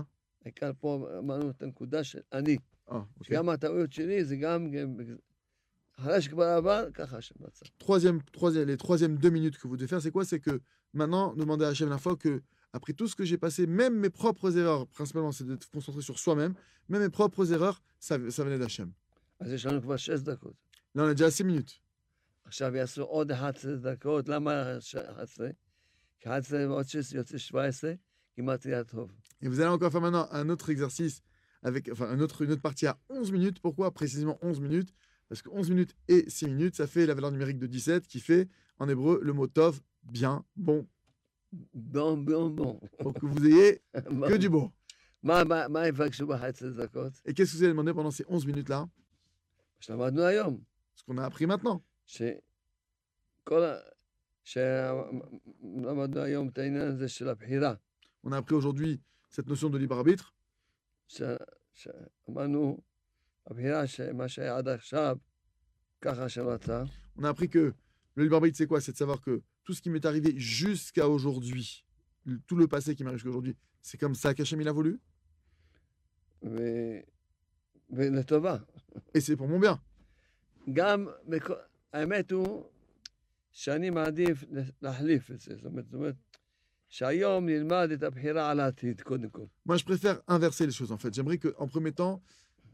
[0.45, 2.57] העיקר פה אמרנו את הנקודה של אני,
[2.89, 3.25] Ah, ok.
[3.25, 4.97] שגם הטעויות שלי זה גם, גם
[5.99, 7.65] אחרי שכבר עבר, ככה השם רצה.
[7.79, 10.61] Troisième, troisième, les troisièmes deux minutes que vous devez faire, c'est quoi C'est que
[10.95, 14.11] maintenant, demandez à Hachem la fois que, après tout ce que j'ai passé, même mes
[14.11, 16.55] propres erreurs, principalement, c'est de se concentrer sur soi-même,
[16.89, 18.91] même mes propres erreurs, ça, ça venait d'Hachem.
[19.41, 20.55] אז יש לנו כבר שש דקות.
[20.95, 21.81] Là, on a déjà 6 minutes.
[29.42, 31.22] Et vous allez encore faire maintenant un autre exercice,
[31.64, 33.60] avec, enfin un autre, une autre partie à 11 minutes.
[33.60, 34.94] Pourquoi précisément 11 minutes
[35.30, 38.20] Parce que 11 minutes et 6 minutes, ça fait la valeur numérique de 17 qui
[38.20, 38.48] fait
[38.80, 40.88] en hébreu le mot tov, bien, bon.
[41.74, 42.80] Bon, bon, bon.
[43.00, 44.72] Pour que vous ayez que du beau.
[47.26, 48.88] Et qu'est-ce que vous allez demander pendant ces 11 minutes-là
[50.96, 51.84] Ce qu'on a appris maintenant.
[58.24, 60.36] On a appris aujourd'hui cette notion de libre arbitre.
[67.18, 67.74] On a appris que
[68.16, 68.82] le libre arbitre, c'est quoi?
[68.82, 71.86] C'est de savoir que tout ce qui m'est arrivé jusqu'à aujourd'hui,
[72.48, 75.00] tout le passé qui m'arrive jusqu'à aujourd'hui, c'est comme ça qu'Hachem il a voulu?
[79.14, 79.82] Et c'est pour mon bien.
[83.53, 84.45] שאני מעדיף
[84.83, 85.57] להחליף את זה.
[85.57, 86.15] זאת אומרת, זאת אומרת,
[86.89, 89.45] שהיום נלמד את הבחירה על העתיד, קודם כל.
[89.69, 91.15] Moi, je préfère inverser les choses en fait.
[91.15, 92.23] J'aimerais qu'en premier temps,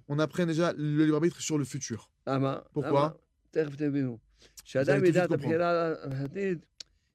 [0.08, 2.08] on apprenne déjà le libre arbitre sur le futur.
[2.26, 2.58] למה?
[2.72, 3.00] פורקווה?
[3.00, 3.10] למה?
[3.50, 4.18] תכף תבינו.
[4.64, 6.58] כשאדם זה ידע את בדיוק הבחירה על העתיד,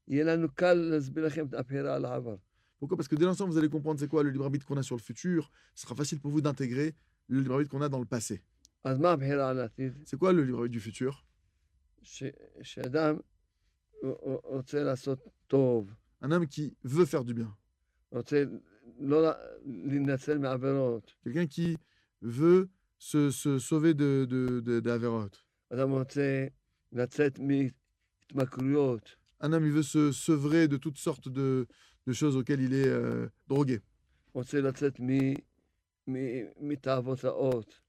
[0.07, 2.35] יהיה לנו קל להסביר לכם את הבחירה על העבר.
[2.81, 4.77] Pourquoi Parce que dès l'instant où vous allez comprendre c'est quoi le libre arbitre qu'on
[4.77, 6.93] a sur le futur, ce sera facile pour vous d'intégrer
[7.27, 8.41] le libre arbitre qu'on a dans le passé.
[8.83, 9.93] אז מה הבחירה על העתיד?
[10.05, 11.25] C'est quoi le libre arbitre du futur
[16.20, 17.54] Un homme qui veut faire du bien.
[21.24, 21.76] Quelqu'un qui
[22.20, 24.80] veut se, sauver de,
[29.40, 31.66] Un homme, qui veut se sevrer de toutes sortes de,
[32.06, 32.92] de choses auxquelles il est
[33.48, 33.80] drogué.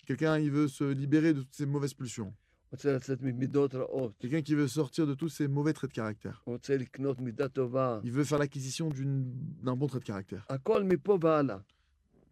[0.06, 2.34] Quelqu'un, il veut se libérer de toutes ces mauvaises pulsions.
[2.72, 6.42] רוצה לצאת ממידות רעות, Quelqu'un qui veut sortir de tous ces mauvais traits de caractère.
[6.46, 8.00] רוצה לקנות מידה טובה.
[8.04, 9.32] Il veut faire l'acquisition d'une-
[9.62, 10.44] d'un bon trait de caractère.
[10.48, 11.58] הכל מפה והלאה.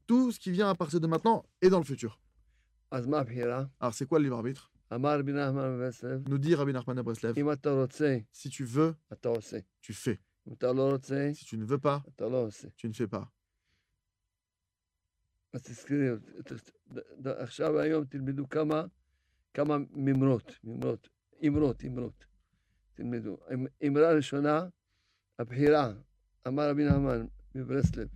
[0.07, 2.19] Tout ce qui vient à partir de maintenant est dans le futur.
[2.91, 3.65] אז מה הבחירה?
[3.81, 7.03] Alors, c'est quoi le libre arbitre אמר רבי נחמן מברסלב, Nous dit Rabbi Nachman de
[7.03, 9.59] Breslev אם אתה רוצה, si tu veux, אתה עושה.
[9.83, 10.17] tu fais.
[10.49, 12.69] אם אתה לא רוצה, Si tu ne veux pas, אתה לא עושה.
[12.77, 13.25] tu ne fais pas.
[15.53, 16.09] אז תזכרי,
[16.45, 16.71] ת- ת-
[17.21, 18.85] ד- עכשיו היום תלמדו כמה,
[19.54, 21.10] כמה מימרות, מימרות,
[21.48, 22.26] אמרות, אמרות.
[22.94, 23.38] תלמדו.
[23.54, 24.66] אמ- אמרה ראשונה,
[25.40, 25.94] הבחירה,
[26.48, 28.08] אמר רבי נחמן מברסלב,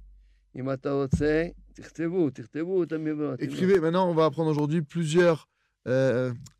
[0.55, 3.39] אם אתה רוצה, תכתבו, תכתבו את המימרות.
[3.39, 3.79] Écrivez.
[3.81, 5.47] Maintenant, on va apprendre aujourd'hui plusieurs.
[5.87, 5.89] euh,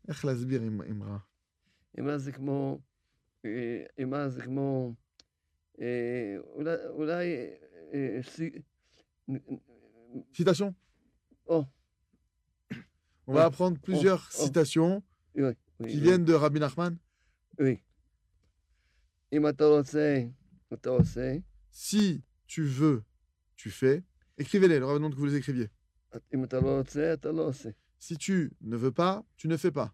[0.08, 1.18] איך להסביר, אמרה
[2.00, 2.78] אמרה זה כמו,
[3.44, 4.92] אה, אמרה זה כמו,
[5.80, 7.36] אה, אולי, אולי,
[7.94, 8.62] אה, סי-
[13.26, 15.02] On va apprendre plusieurs citations
[15.34, 15.52] oui,
[15.88, 16.96] qui viennent de Rabbi Nachman.
[17.58, 17.82] Oui.
[21.70, 23.04] Si tu veux,
[23.56, 24.04] tu fais.
[24.38, 25.70] Écrivez-les, le demande que vous les écriviez.
[27.98, 29.92] Si tu ne veux pas, tu ne fais pas.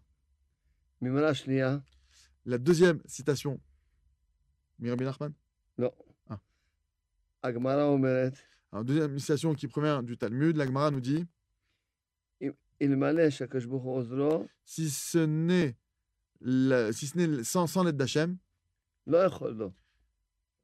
[2.45, 3.59] La deuxième citation.
[4.79, 5.33] Mirabi Nachman?
[5.77, 5.91] Non.
[6.29, 6.39] Ah.
[8.83, 10.55] Deuxième citation qui provient du Talmud.
[10.55, 11.25] L'Agmara nous dit
[14.65, 15.75] si ce n'est
[16.93, 18.37] si ce n'est sans, sans l'aide d'Hachem,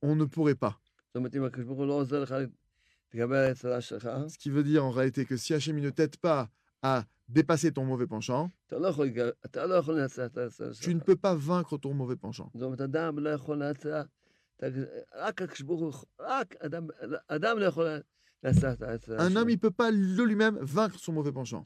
[0.01, 0.79] on ne pourrait pas.
[4.29, 6.49] Ce qui veut dire en réalité que si Hachem ne t'aide pas
[6.81, 8.49] à dépasser ton mauvais penchant,
[10.79, 12.51] tu ne peux pas vaincre ton mauvais penchant.
[18.43, 21.61] Un homme, il ne peut pas le lui-même vaincre son mauvais penchant.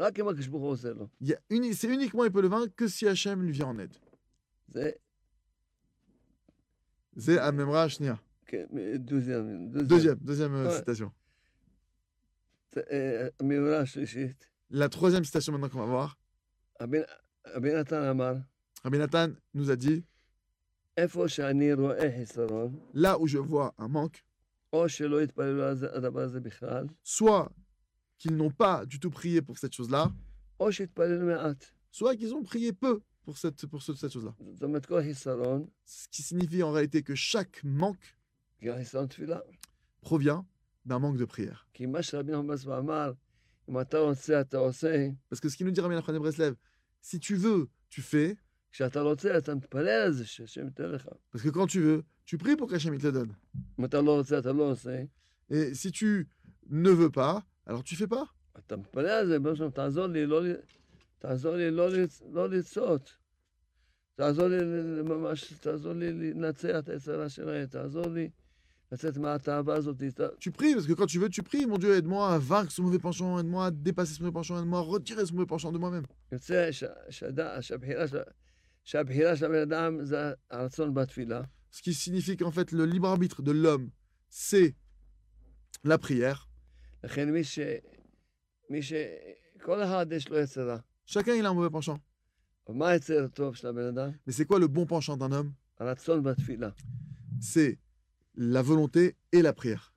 [1.22, 3.94] C'est uniquement, il peut le vaincre que si Hachem lui vient en aide.
[7.16, 8.20] C'est Amemra Ashnia.
[8.72, 10.18] Deuxième.
[10.18, 11.12] Deuxième, euh, citation.
[14.72, 16.18] La troisième citation maintenant qu'on va voir.
[18.84, 20.04] Abinatan nous a dit
[22.94, 24.26] Là où je vois un manque,
[27.04, 27.52] soit
[28.18, 30.12] qu'ils n'ont pas du tout prié pour cette chose-là,
[31.92, 34.34] soit qu'ils ont prié peu pour cette, pour cette chose-là.
[35.86, 38.18] Ce qui signifie en réalité que chaque manque
[40.02, 40.46] provient
[40.86, 41.68] d'un manque de prière.
[45.30, 46.56] Parce que ce qu'il nous dit Rabbi Nachman Breslev,
[47.02, 48.38] si tu veux, tu fais.
[51.32, 53.33] Parce que quand tu veux, tu pries pour qu'Hachem il te le donne.
[53.79, 55.03] אם אתה לא רוצה, אתה לא עושה,
[55.51, 56.29] Et si tu
[56.71, 58.25] ne veux pas, alors tu fais pas.
[58.59, 60.57] אתה מתפלל על זה, בראש שלום, תעזור לי, לא, ל-
[61.19, 63.17] תעזור לי לא, לצ- לא לצעות.
[64.15, 68.31] תעזור לי ל- ממש, תעזור לי לנצח את היצרה שלהם, תעזור לי
[68.93, 70.03] לצאת מהתאווה הזאת.
[70.03, 71.67] ת- Tu pries, parce que quand tu veux, tu pries.
[71.67, 74.79] Mon Dieu, aide-moi à vaincre ce mauvais penchant, aide-moi à dépasser ce mauvais penchant, aide-moi
[74.81, 76.07] à retirer ce mauvais penchant de moi-même.
[76.33, 78.19] יוצא ש- שהד- שהבחירה של-
[78.85, 81.43] שהבחירה של הבן אדם זה הרצון בתפילה,
[81.74, 83.90] ce qui signifie qu'en fait le libre arbitre de l'homme,
[84.30, 84.76] c'est
[85.84, 86.48] la prière.
[91.06, 92.00] Chacun il a un mauvais penchant.
[94.28, 95.52] Mais c'est quoi le bon penchant d'un homme?
[97.42, 97.80] C'est
[98.36, 99.96] la volonté et la prière.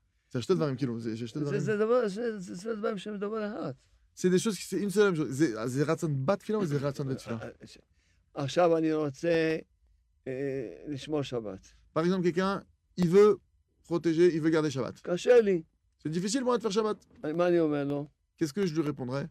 [4.14, 5.28] C'est des choses qui c'est une seule même chose.
[11.94, 12.62] Par exemple, quelqu'un,
[12.96, 13.38] il veut
[13.84, 14.96] protéger, il veut garder Shabbat.
[15.16, 16.98] C'est difficile pour moi de faire Shabbat.
[18.36, 19.28] Qu'est-ce que je lui répondrais?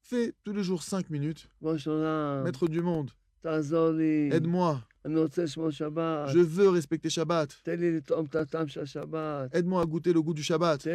[0.00, 1.50] Fais tous les jours 5 minutes.
[1.60, 3.10] Maître du monde.
[3.44, 4.82] Aide-moi.
[5.04, 7.62] Je veux respecter Shabbat.
[7.66, 10.86] Aide-moi à goûter le goût du Shabbat.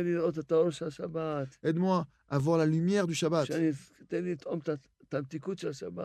[1.63, 3.51] Aide-moi à voir la lumière du Shabbat.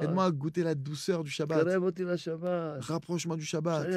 [0.03, 1.67] Aide-moi à goûter la douceur du Shabbat.
[2.81, 3.89] Rapproche-moi du Shabbat.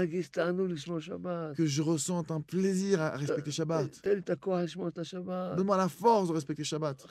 [1.55, 4.01] Que je ressente un plaisir à respecter le Shabbat.
[4.03, 7.05] Donne-moi la force de respecter Shabbat.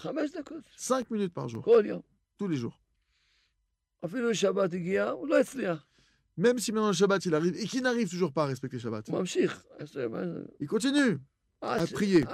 [0.76, 1.64] Cinq minutes par jour.
[2.38, 2.80] Tous les jours.
[6.36, 9.10] Même si maintenant le Shabbat il arrive et qu'il n'arrive toujours pas à respecter Shabbat.
[10.58, 11.18] Il continue
[11.60, 12.24] à prier.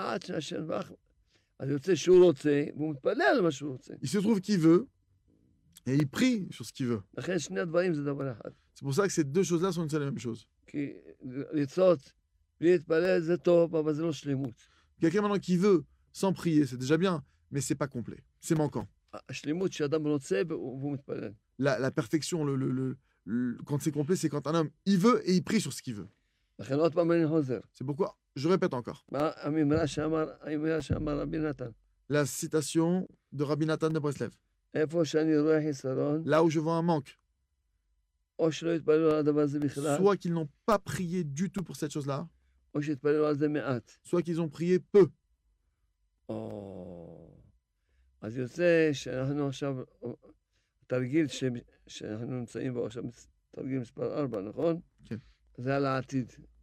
[4.02, 4.86] Il se trouve qu'il veut.
[5.86, 7.02] Et il prie sur ce qu'il veut.
[8.74, 10.46] C'est pour ça que ces deux choses-là sont une seule et même chose.
[15.00, 18.88] Quelqu'un maintenant qui veut sans prier, c'est déjà bien, mais c'est pas complet, c'est manquant.
[21.58, 22.44] La, perfection,
[23.64, 25.94] quand c'est complet, c'est quand un homme, il veut et il prie sur ce qu'il
[25.94, 26.08] veut.
[27.72, 29.04] C'est pourquoi, je répète encore,
[32.08, 34.30] la citation de Rabbi Nathan de Breslev.
[36.24, 37.18] Là où je vois un manque,
[39.96, 42.28] soit qu'ils n'ont pas prié du tout pour cette chose-là,
[44.04, 45.08] soit qu'ils ont prié peu.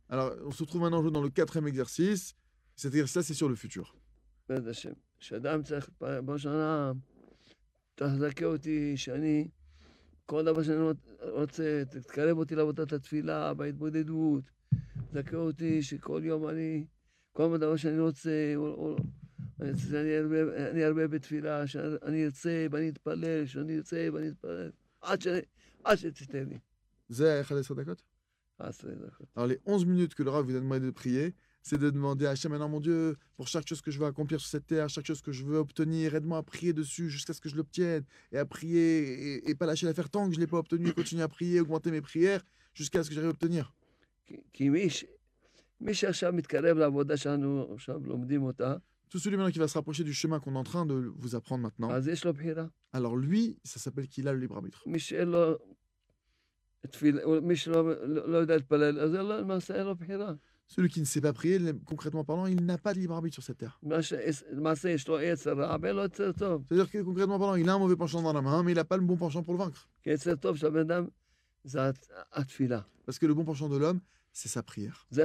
[0.10, 2.36] Alors, on se trouve maintenant dans le quatrième exercice.
[2.76, 3.96] Cet exercice-là, c'est sur le futur.
[7.96, 9.48] תחזקה אותי שאני,
[10.26, 10.78] כל דבר שאני
[11.22, 14.44] רוצה, תקרב אותי לעבודת התפילה, בהתבודדות,
[15.12, 16.86] תזכה אותי שכל יום אני,
[17.34, 18.96] כל דבר שאני רוצה, או- או-
[19.62, 25.28] אני ארבה- אני ארבה בתפילה, שאני ארצה ואני אתפלל, שאני ארצה ואני אתפלל, עד ש-
[25.84, 26.58] עד שתיתן לי.
[27.10, 28.02] זה 11 דקות.
[28.60, 29.28] עשרה דקות.
[29.38, 31.32] Alors, les 11 minutes que le Rav vous a demandé de prier,
[31.64, 34.40] c'est de demander à Hachem, maintenant mon Dieu, pour chaque chose que je veux accomplir
[34.40, 37.40] sur cette terre, chaque chose que je veux obtenir, aide-moi à prier dessus jusqu'à ce
[37.40, 38.04] que je l'obtienne,
[38.34, 40.94] et à prier, et, pas lâcher l'affaire tant que je ne l'ai pas obtenu, et
[40.94, 42.44] continuer à prier, augmenter mes prières
[42.74, 43.74] jusqu'à ce que j'arrive à obtenir.
[49.10, 51.36] Tout celui maintenant qui va se rapprocher du chemin qu'on est en train de vous
[51.36, 51.90] apprendre maintenant,
[52.92, 54.82] alors lui, ça s'appelle qu'il a le libre arbitre.
[60.68, 63.44] Celui qui ne sait pas prier, concrètement parlant, il n'a pas de libre arbitre sur
[63.44, 63.80] cette terre.
[66.70, 68.86] C'est-à-dire que concrètement parlant, il a un mauvais penchant dans la main, mais il n'a
[68.86, 69.88] pas le bon penchant pour le vaincre.
[73.06, 74.00] Parce que le bon penchant de l'homme,
[74.32, 75.06] c'est sa prière.
[75.12, 75.22] C'est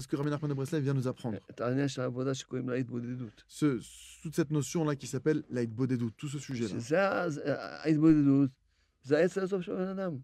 [0.00, 1.38] ce que Rabbi Nachman de Breslev vient nous apprendre.
[3.46, 3.80] Ce,
[4.22, 6.74] toute cette notion-là qui s'appelle l'aïd bodedut, tout ce sujet-là.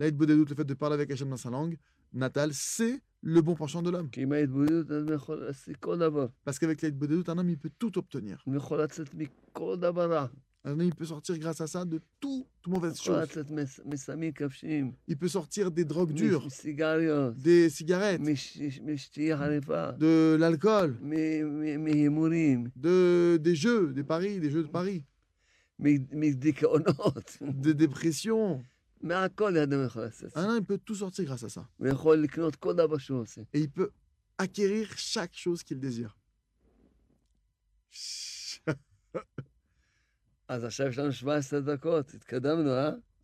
[0.01, 1.79] L'aïd bodedut, le fait de parler avec Hachem dans sa langue,
[2.13, 4.11] natale, c'est le bon penchant de l'homme.
[6.45, 8.43] Parce qu'avec l'aide Bodedout, un homme, il peut tout obtenir.
[10.65, 13.27] Un il peut sortir grâce à ça de tout, tout mauvaise chose.
[15.09, 16.47] Il peut sortir des drogues dures,
[17.37, 18.23] des cigarettes,
[19.99, 20.97] de l'alcool,
[22.77, 25.05] de, des jeux, des paris, des jeux de paris.
[27.41, 28.63] Des dépressions.
[30.35, 31.69] Allah, il peut tout sortir grâce à ça.
[33.53, 33.91] Et il peut
[34.39, 36.17] acquérir chaque chose qu'il désire.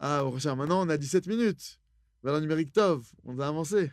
[0.00, 1.78] Ah, Rochard, maintenant on a 17 minutes.
[2.22, 3.90] Vers le numérique Tov, on a avancé.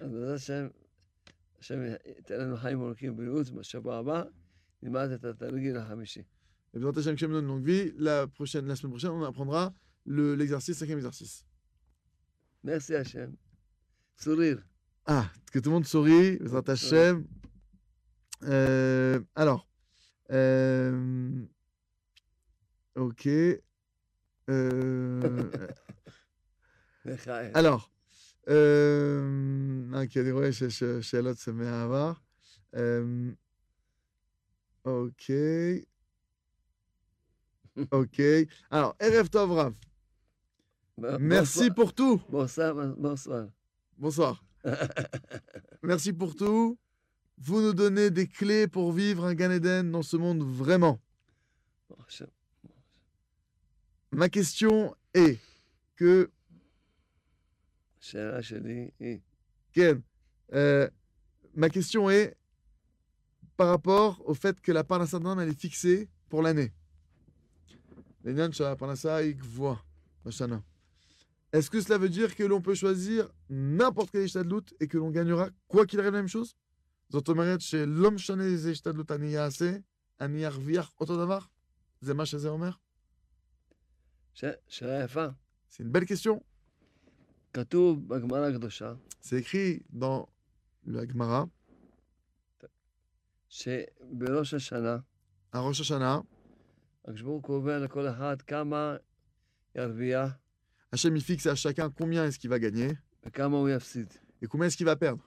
[6.74, 7.94] Et bien, Hachem, longue vie.
[7.98, 9.74] La, prochaine, la semaine prochaine, on apprendra
[10.06, 11.46] l'exercice, le, cinquième exercice.
[12.65, 13.31] מרסי השם.
[14.19, 14.61] צוריר.
[15.09, 16.37] Ah, que tout le monde sourit.
[16.39, 17.25] Bezrat Hachem.
[18.45, 19.67] Euh, alors.
[20.31, 21.47] euh,
[22.97, 23.27] ok.
[24.49, 25.51] Euh,
[27.05, 27.51] לחיים.
[27.55, 27.91] alors.
[28.49, 32.13] Euh, ok, אני רואה שיש שאלות מהעבר.
[32.75, 33.33] Euh,
[34.85, 35.31] ok.
[37.93, 38.21] Ok.
[38.71, 39.73] Alors, Erev Tov
[40.98, 42.22] Merci pour tout.
[42.30, 42.76] Bonsoir,
[43.98, 44.44] bonsoir.
[45.84, 46.78] Merci pour tout.
[47.38, 51.00] Vous nous donnez des clés pour vivre un Gan Eden dans ce monde vraiment.
[54.12, 55.38] Ma question est
[55.96, 56.32] que.
[59.74, 60.02] Ken,
[60.54, 60.90] euh,
[61.56, 62.38] ma question est
[63.58, 66.72] par rapport au fait que la parnassa d'un est fixée pour l'année.
[71.55, 75.11] Est-ce que cela veut dire que l'on peut choisir n'importe quelle השתדלות et que l'on
[75.11, 76.55] gagnera quoi qu'il arrive la même chose?
[77.09, 79.77] זאת אומרת שלא משנה איזה השתדלות אני אעשה,
[80.21, 81.39] אני ארוויח אותו דבר?
[82.01, 82.71] זה מה שזה אומר?
[84.35, 85.27] ש- שאלה יפה.
[85.71, 86.41] C'est une belle question.
[87.55, 90.27] כתוב בגמרא הקדושה, C'est écrit dans
[90.87, 91.47] le Gemara,
[93.49, 94.99] שבראש השנה,
[95.53, 96.23] à Rosh Hashanah,
[97.05, 98.97] הקדוש ברוך הוא קובע לכל אחד כמה
[99.75, 100.31] ירוויח
[100.92, 102.92] Hachem, il fixe à chacun combien est-ce qu'il va gagner
[104.42, 105.22] et combien est-ce qu'il va perdre.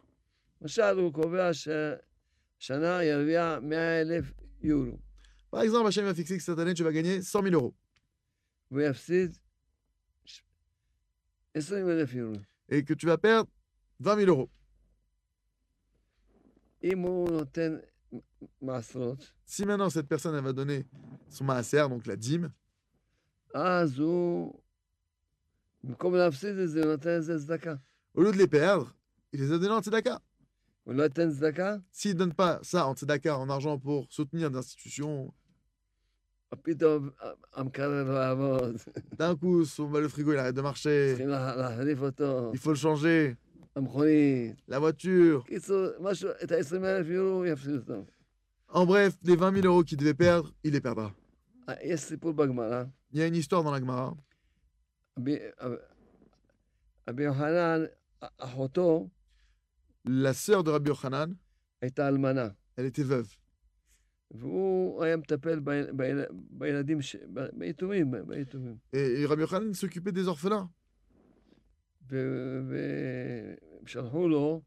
[5.51, 7.75] Par exemple, Hachem va fixer que cette année, tu vas gagner 100 000 euros.
[12.69, 13.51] Et que tu vas perdre
[14.01, 14.51] 20 000 euros.
[19.45, 20.87] Si maintenant cette personne va donner
[21.29, 22.53] son maaser, donc la dîme,
[28.15, 28.95] au lieu de les perdre,
[29.33, 30.21] il les a donnés en tzedaka.
[31.93, 35.33] S'il ne donne pas ça en tzedaka, en argent pour soutenir l'institution,
[39.19, 41.17] d'un coup, son, le frigo il arrête de marcher.
[42.53, 43.37] Il faut le changer.
[44.67, 45.45] La voiture.
[48.71, 51.13] En bref, les 20 000 euros qu'il devait perdre, il les perdra.
[53.13, 54.17] Il y a une histoire dans la Gemara.
[55.19, 55.39] רבי-
[57.09, 57.85] רבי יוחנן,
[58.39, 59.09] אחותו
[60.07, 61.35] La sœur de Rabbi Yochanan,
[61.83, 63.37] הייתה אלמנה, elle était veuve.
[64.31, 67.17] והוא היה מטפל ביל- ביל- בילדים, ש-
[67.53, 68.77] ביתומים, ביתומים.
[69.29, 70.67] Rabbi Yochanan s'occupait des orphelins.
[72.11, 73.55] ו-
[73.85, 74.63] ושלחו לו,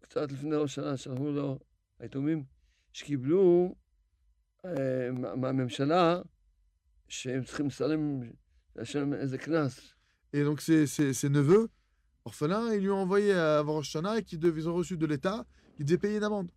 [0.00, 1.58] קצת לפני ראש השנה, שלחו לו
[1.98, 2.44] היתומים,
[2.92, 3.74] שקיבלו
[4.64, 6.20] אה, מה- מהממשלה,
[7.08, 8.41] שהם צריכים קנס.
[10.32, 11.68] Et donc ses, ses, ses, neveux,
[12.24, 13.96] orphelins, ils lui ont envoyé à Rosh
[14.26, 15.44] qui ils ont reçu de l'État,
[15.76, 16.50] qu'ils devaient payer une amende.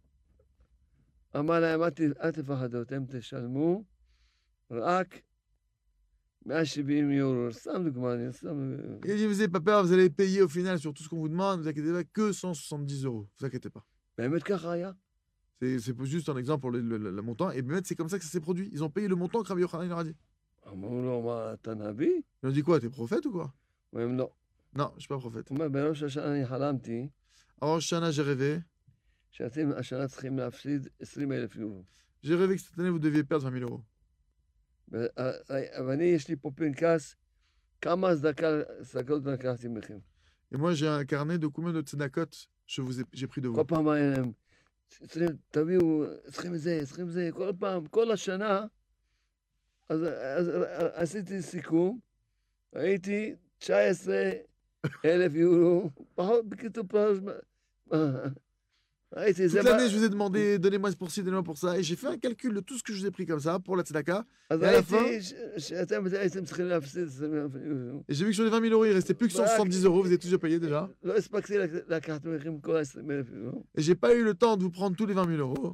[9.04, 11.28] Il dit, vous pas peur, vous allez payer au final sur tout ce qu'on vous
[11.28, 13.86] demande, vous inquiétez pas, que 170 euros, vous inquiétez pas.
[15.60, 18.24] C'est juste un exemple pour le, le, le, le montant, et c'est comme ça que
[18.24, 18.70] ça s'est produit.
[18.72, 20.16] Ils ont payé le montant que Rabbi Yochanan leur a dit.
[22.44, 23.54] Ils ont dit quoi T'es prophète ou quoi?
[23.94, 24.32] Non.
[24.76, 25.50] Non, je suis pas prophète.
[27.62, 28.60] Avant Shana, j'ai rêvé.
[32.22, 33.84] J'ai rêvé que cette année, vous deviez perdre 20 000 euros.
[40.52, 42.26] Et moi, j'ai un carnet de combien de tzedakot
[42.68, 43.56] je vous ai, j'ai pris de vous?
[49.89, 50.01] אז,
[50.37, 50.51] אז
[50.95, 51.99] עשיתי סיכום,
[52.75, 54.31] ראיתי 19
[55.05, 57.33] אלף יורו, פחות, בקיצור, פחות, מה,
[59.17, 61.77] ראיתי, זה Toute l'année, je מה, vous ai demandé, donnez-moi pour ci, donnez-moi pour ça.
[61.79, 63.59] Et j'ai fait un calcul de tout ce que je vous ai pris comme ça
[63.59, 64.25] pour la tzedaka.
[64.51, 68.03] אז ועל ראיתי ש- שאתם הייתם צריכים להפסיד 20 אלף יורו.
[68.09, 70.03] Et j'ai vu que sur les 20 000 euros, il restait plus que 170 euros.
[70.03, 70.87] Vous avez tous déjà payé déjà.
[71.03, 73.65] לא הספקתי לק- לקחת מכם כל ה-20 אלף יורו.
[73.77, 75.73] Et j'ai pas eu le temps de vous prendre tous les 20 000 euros.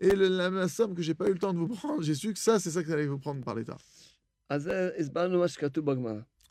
[0.00, 2.38] Et la, somme que j'ai pas eu le temps de vous prendre, j'ai su que
[2.38, 3.76] ça, c'est ça que ça allait vous prendre par l'État.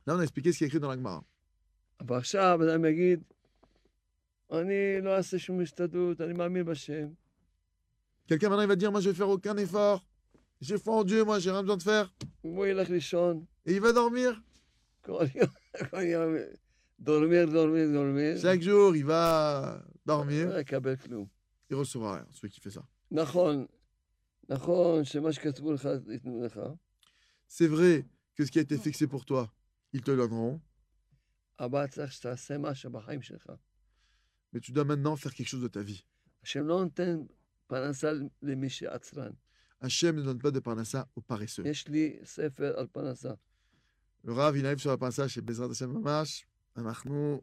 [0.06, 1.24] Là, on a expliqué ce qui est écrit dans la Gemara.
[8.28, 10.06] Quelqu'un maintenant il va dire Moi je vais faire aucun effort.
[10.62, 12.14] J'ai foi en Dieu, moi j'ai rien besoin de faire.
[13.66, 14.42] Et il va dormir.
[17.00, 18.38] Dormir, dormir, dormir.
[18.42, 20.52] Chaque jour il va dormir
[21.71, 22.03] לא יקבל כלום.
[22.03, 22.83] Il recevra rien, celui qui fait ça.
[23.11, 23.67] נכון,
[24.49, 26.61] נכון שמה שכתבו לך, ייתנו לך,
[27.49, 29.53] C'est vrai que ce qui a été fixé pour toi,
[29.93, 30.61] ils te le donneront.
[31.59, 33.53] אבל צריך שתעשה משהו בחיים שלך.
[34.55, 36.03] Mais tu dois maintenant faire quelque chose de ta vie.
[36.43, 37.21] השם לא נותן
[37.67, 39.33] פרנסה למי שעצרן.
[39.83, 41.67] Hachem ne donne pas de parnassa aux paresseux.
[41.67, 43.33] יש לי ספר על פרנסה.
[44.25, 46.45] Le Rav, il arrive sur la parnassa chez Bezrat Hashem Mamash.
[46.77, 47.43] אנחנו,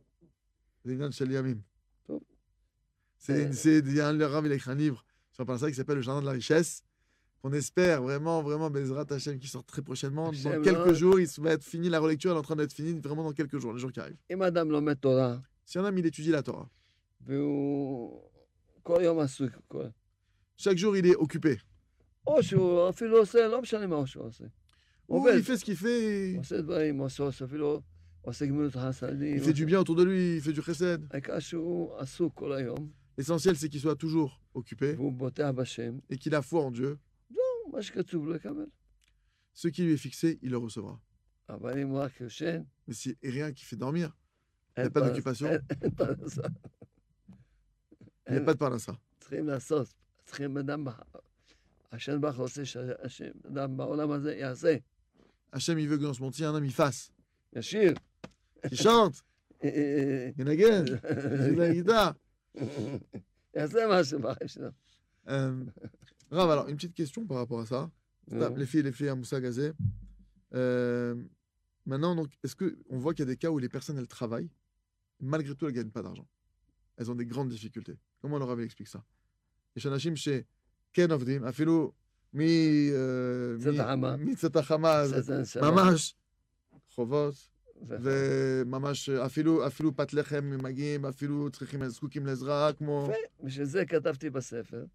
[0.83, 1.61] זה עניין של ימים.
[3.24, 6.26] C'est le Rav, il a écrit un livre sur Parnassa qui s'appelle Le Jardin de
[6.26, 6.82] la Richesse.
[7.42, 10.30] On espère vraiment, vraiment, Bezrat Hachem qui sort très prochainement.
[10.30, 13.24] Dans quelques jours, il va être fini, la relecture est en train d'être finie, vraiment
[13.24, 14.16] dans quelques jours, les jours qui arrivent.
[14.28, 16.68] Et Madame l'homme Torah Si un homme, il étudie la Torah.
[20.56, 21.58] Chaque jour, il est occupé.
[25.08, 26.38] Il fait ce qu'il fait.
[29.36, 31.06] Il fait du bien autour de lui, il fait du chesed.
[33.16, 34.96] L'essentiel, c'est qu'il soit toujours occupé
[36.10, 36.98] et qu'il a foi en Dieu.
[39.52, 41.00] Ce qui lui est fixé, il le recevra.
[42.86, 44.16] Mais si rien qui fait dormir,
[44.76, 45.48] il n'y a pas d'occupation.
[48.26, 48.98] Il n'y a pas de parnassa.
[55.52, 57.12] Hachem, il veut que dans ce monde, un homme, il fasse.
[58.70, 59.22] Il chante.
[59.62, 61.00] Il y en a gueule.
[61.48, 62.14] Il la guitare.
[62.57, 62.63] אה,
[63.55, 64.69] יעשה משהו בחיים שלו.
[65.27, 65.31] Euh,
[66.31, 67.89] Rav, alors, une petite question par rapport à ça.
[68.31, 68.55] נו.
[68.55, 69.71] Les filles, les filles à Moussa Gazé.
[70.53, 71.15] Euh,
[71.85, 74.49] maintenant, donc, est-ce qu'on voit qu'il y a des cas où les personnes, elles travaillent,
[75.19, 76.27] malgré tout, elles ne gagnent pas d'argent
[76.97, 77.97] Elles ont des grandes difficultés.
[78.21, 79.01] Comment le Rav il explique ça
[79.75, 81.91] יש אנשים שכן עובדים, אפילו
[82.33, 82.39] מ...
[82.41, 82.47] אה,
[83.59, 84.17] צאת מ- החמה.
[84.17, 85.71] מצאת החמה, עשה את הנשמה.
[85.71, 86.15] ממש
[86.95, 87.52] חובות, ו-
[87.87, 93.09] וממש אפילו, אפילו פת לחם הם מגיעים, אפילו צריכים, זקוקים לעזרה, כמו...
[93.11, 93.45] יפה.
[93.45, 94.85] בשביל זה כתבתי בספר,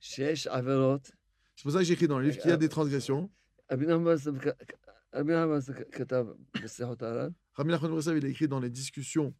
[0.00, 1.10] שיש עבירות,
[1.58, 3.28] C'est pour ça que j'ai écrit dans le livre qu'il y a des transgressions.
[3.72, 4.48] רבי נחמן ברסלב כ-
[5.14, 6.26] רבי נחמן ברסלב כתב
[6.62, 7.28] בשיחות הר"ן,
[7.58, 9.32] Rabbi Nachman Breslev, il a écrit dans les discussions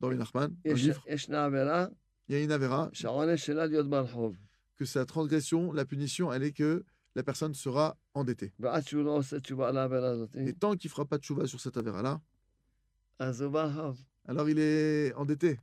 [0.00, 1.86] dans le Nachman, un יש- livre, ישנה עבירה
[2.30, 4.36] il y a une avéra, שהעונש שלה להיות ברחוב,
[4.80, 6.82] que sa transgression, la punition, elle est que
[7.15, 8.53] la personne sera endettée.
[10.35, 12.21] Et tant qu'il ne fera pas de chouva sur cette avéra-là,
[14.25, 15.59] alors il est endetté.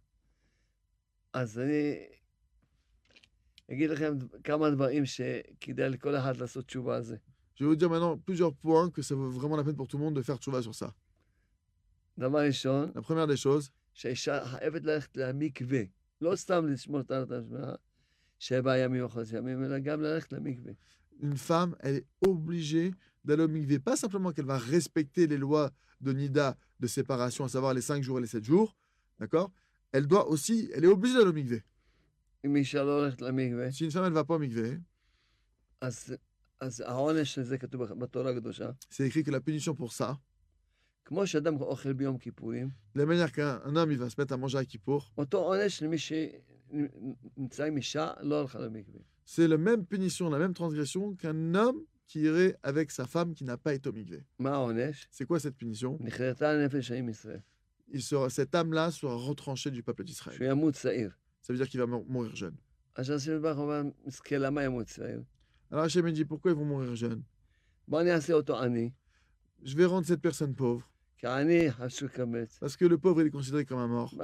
[7.55, 9.99] Je vais vous dire maintenant plusieurs points que ça vaut vraiment la peine pour tout
[9.99, 10.95] le monde de faire tchouva sur ça.
[12.95, 13.71] La première des choses,
[21.23, 22.93] une femme, elle est obligée
[23.25, 23.79] d'aller au mikvé.
[23.79, 28.03] Pas simplement qu'elle va respecter les lois de Nida de séparation, à savoir les 5
[28.03, 28.77] jours et les 7 jours,
[29.19, 29.53] d'accord?
[29.93, 31.63] Elle doit aussi, elle est obligée d'aller au mikvé.
[33.73, 34.79] Si une femme, elle ne va pas au mikvé,
[38.89, 40.19] c'est écrit que la punition pour ça,
[42.95, 45.13] de la manière qu'un homme il va se mettre à manger à Kippour,
[49.31, 53.45] c'est la même punition, la même transgression qu'un homme qui irait avec sa femme qui
[53.45, 54.25] n'a pas été omigvée.
[55.13, 55.97] C'est quoi cette punition?
[57.93, 60.37] Il sera, Cette âme-là sera retranchée du peuple d'Israël.
[61.43, 62.57] Ça veut dire qu'il va mourir jeune.
[65.71, 67.23] Alors Hachem me dit, pourquoi ils vont mourir jeune
[69.63, 70.91] Je vais rendre cette personne pauvre.
[72.61, 74.15] Parce que le pauvre, est considéré comme un mort.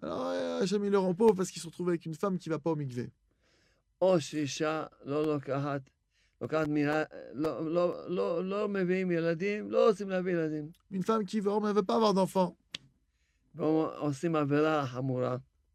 [0.00, 2.48] Alors, euh, Hachem, il le rend pauvre parce qu'ils se retrouvent avec une femme qui
[2.48, 3.10] ne va pas au mikvé.
[10.90, 12.56] Une femme qui ne veut pas avoir d'enfant.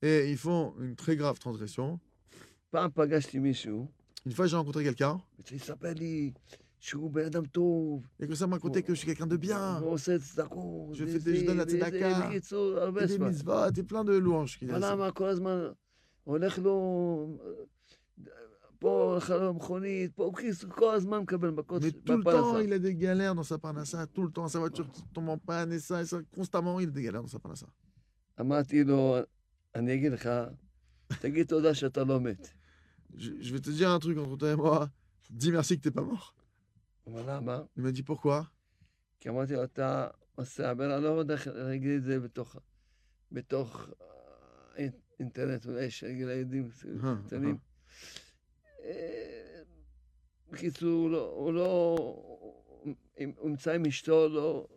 [0.01, 1.99] Et ils font une très grave transgression.
[4.25, 5.21] Une fois, j'ai rencontré quelqu'un.
[5.51, 6.01] Il s'appelle
[8.19, 9.79] et que ça m'a raconté que je suis quelqu'un de bien.
[10.93, 12.29] Je fais des, je donne la tzedaka.
[13.07, 14.57] Des mitzvot, plein de louanges
[21.79, 24.05] mais tout le temps, il a des galères dans sa parnassa.
[24.07, 26.19] Tout le temps, sa voiture tombe en panne et ça, et ça.
[26.35, 27.67] Constamment, il a des galères dans sa parnassa
[33.16, 34.90] Je, je vais te dire un truc entre toi et moi.
[35.30, 36.34] Dis merci que t'es pas mort.
[37.04, 37.62] הוא אמר, למה?
[37.76, 38.46] Il m'a dit pourquoi
[39.20, 42.56] כי אמרתי לו, אתה עושה, אבל אני לא יודע איך להגיד את זה בתוך,
[43.32, 43.88] בתוך
[44.78, 46.68] אה, אינטרנט, אולי של הילדים
[47.04, 47.58] אה, קטנים.
[48.84, 49.62] אה,
[50.50, 51.96] בקיצור, הוא לא, הוא לא,
[53.18, 54.68] אם הוא נמצא עם אשתו, לא,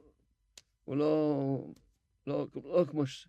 [0.85, 1.73] הוא לא,
[2.27, 3.27] לא, לא כמו ש...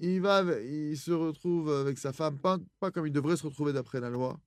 [0.00, 2.58] Il, va, il se retrouve avec sa femme, pas,
[2.90, 4.40] comme il devrait se retrouver d'après la loi.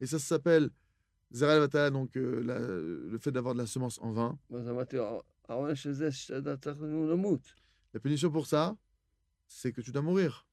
[0.00, 0.70] Et ça s'appelle
[1.34, 4.38] Zaral donc le fait d'avoir de la semence en vain.
[7.92, 8.76] La punition pour ça,
[9.46, 10.46] c'est que tu dois mourir.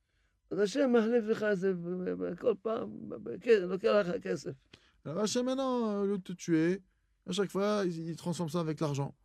[5.06, 6.82] Alors Hachem, maintenant, au lieu de te tuer,
[7.28, 9.15] à chaque fois, ils, ils transforment ça avec l'argent.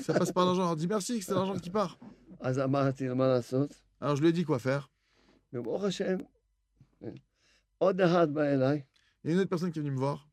[0.00, 0.62] ça passe par l'argent.
[0.62, 1.98] Alors dis merci c'est l'argent qui part.
[4.00, 4.90] Alors je lui ai dit quoi faire.
[9.24, 10.28] Il y a une autre personne qui est venue me voir.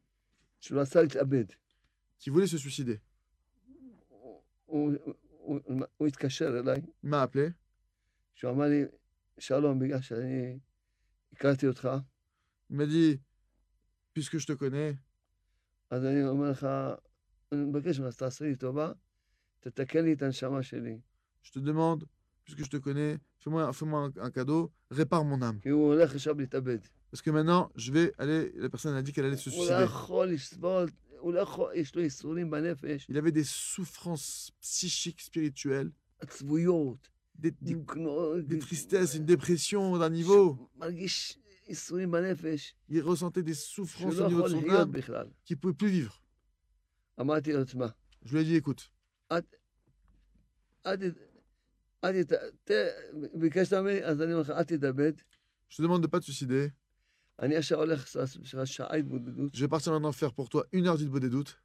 [2.20, 2.99] Qui voulait se suicider.
[7.03, 7.53] Il m'a appelé.
[12.70, 13.20] Il m'a dit,
[14.14, 14.97] puisque je te connais,
[15.91, 16.66] אז אני אומר לך,
[17.53, 18.93] אני מבקש ממך, תעשה לי טובה,
[19.61, 20.99] תתקן לי את הנשמה שלי.
[21.45, 22.05] je te demande,
[22.45, 25.61] puisque je te connais, fais-moi fais-moi un, un cadeau, répare mon âme.
[25.62, 26.79] כי הוא הולך עכשיו להתאבד.
[27.12, 28.51] Parce que maintenant, je vais aller.
[28.57, 29.85] La personne a dit qu'elle allait se הוא לא suicider.
[29.85, 35.91] יכול לסבול, הוא לא יכול, יש לו ייסורים בנפש, Il avait des souffrances psychiques, spirituelles,
[36.20, 40.68] עצבויות, des, des- דיכאונות, des tristesses, une dépression d'un niveau.
[42.89, 44.91] Il ressentait des souffrances au niveau de son âme
[45.45, 46.22] qu'il ne pouvait plus vivre.
[48.26, 48.91] Je lui ai dit, écoute,
[55.70, 56.72] je te demande de ne pas te suicider.
[59.53, 61.61] Je vais partir maintenant faire pour toi une heure d'Idbo des doutes.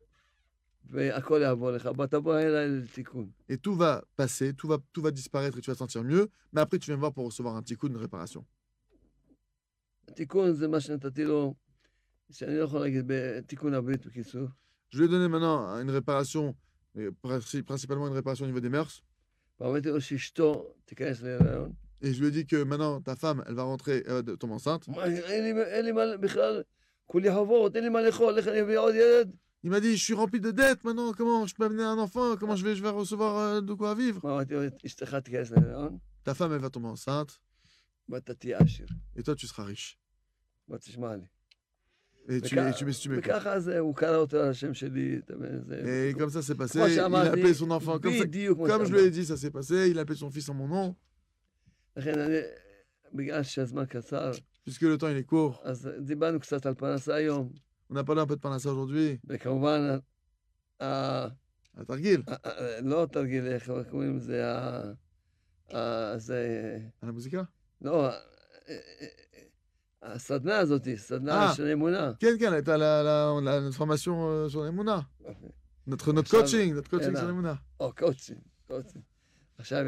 [3.48, 6.28] Et tout va passer, tout va, tout va disparaître et tu vas te sentir mieux.
[6.52, 8.44] Mais après, tu viens me voir pour recevoir un petit coup de réparation.
[10.14, 11.53] תיקון זה מה שנתתי לו,
[12.32, 14.47] שאני לא יכול להגיד בתיקון הברית בקיצור.
[14.91, 16.55] Je lui ai donné maintenant une réparation,
[16.97, 19.01] euh, princi- principalement une réparation au niveau des mœurs.
[19.60, 21.72] ואמרתי לו שאשתו תיכנס להיריון.
[22.01, 24.53] Et je lui ai dit que maintenant, ta femme, elle va rentrer, elle va tomber
[24.53, 24.88] enceinte.
[24.88, 26.64] מה, אין לי, אין לי מה בכלל,
[27.05, 29.32] כולי חובות, אין לי מה לאכול, איך אני אביא עוד ילד?
[29.66, 32.38] Il m'a dit, je suis rempli de dettes maintenant, comment je peux amener un enfant
[32.38, 35.51] Comment je vais, je vais recevoir euh, de quoi vivre מה אמרתי לו, אשתך תיכנס
[35.51, 37.38] להיריון, Ta femme, elle va tomber enceinte
[38.09, 38.86] ואתה תהיה עשיר.
[39.16, 39.96] et toi, tu seras riche.
[40.68, 41.24] בוא תשמע לי.
[43.18, 45.62] וככה זה, הוא קרא אותו על השם שלי, אתה מבין?
[45.64, 46.12] זה...
[46.16, 46.78] Comme ça, c'est passé.
[46.78, 48.24] Il a appelé son enfant comme ça.
[48.24, 49.07] בדיוק כמו Comme je lui שאמרתי.
[49.09, 49.90] ai dit, ça s'est passé.
[49.90, 50.94] Il a appelé son fils en mon nom.
[51.96, 52.36] לכן אני,
[53.14, 54.30] בגלל שהזמן קצר,
[54.66, 55.61] Puisque le temps, il est court.
[55.62, 57.52] אז דיברנו קצת על פרנסה היום,
[57.92, 59.18] On a parlé un peu de parnassa aujourd'hui.
[59.28, 59.98] וכמובן,
[60.80, 61.26] ה-
[61.76, 64.92] À Targil, ה- ה- לא תרגיל, איך קוראים לזה, ה-
[65.76, 67.44] ה- זה, à la musica.
[67.84, 68.20] לא, ה-
[70.01, 71.53] הסדנה הזאת, סדנה אה.
[71.55, 72.12] של אמונה.
[72.20, 75.01] Quel quel est la, la, la, la- notre formation euh, sur les Mouna
[75.88, 77.55] Notre, notre עכשיו, coaching, notre coaching אלא- sur les Mouna.
[77.80, 78.38] או קוצ'ין,
[78.68, 79.01] קוצ'ין.
[79.57, 79.84] עכשיו,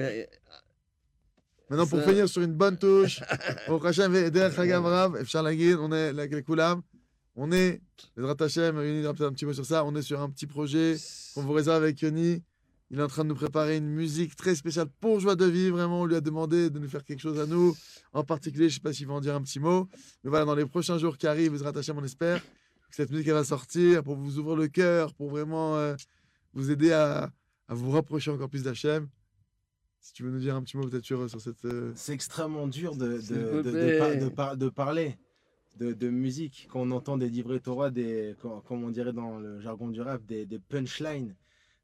[1.70, 3.22] Maintenant, pour Ça- finir sur une bonne touche,
[3.70, 6.82] au Hachem et Derech Hagav Rav, Efshar Lagid, on est avec les Koulam.
[7.38, 7.82] On est,
[8.18, 9.86] les Hachem, Yoni dira peut-être un petit mot sur ça.
[9.86, 10.98] On est sur un petit projet
[11.34, 12.44] qu'on vous réserve avec Yoni.
[12.91, 15.77] il est en train de nous préparer une musique très spéciale pour Joie de Vivre.
[15.77, 17.75] Vraiment, on lui a demandé de nous faire quelque chose à nous.
[18.13, 19.89] En particulier, je ne sais pas s'il va en dire un petit mot.
[20.23, 23.27] Mais voilà, dans les prochains jours qui arrivent, les Hachem, on espère que cette musique
[23.27, 25.97] elle va sortir pour vous ouvrir le cœur, pour vraiment euh,
[26.55, 27.33] vous aider à,
[27.67, 29.09] à vous rapprocher encore plus d'Hachem.
[29.99, 31.65] Si tu veux nous dire un petit mot peut-être sur, sur cette...
[31.65, 33.99] euh, C'est extrêmement dur de, de, vous de- de plaît.
[33.99, 35.19] par- de par- de parler
[35.81, 39.41] de, de musique quand on entend des livrets Torah, des, com- comme on dirait dans
[39.41, 41.35] le jargon du rap, des, des punchlines,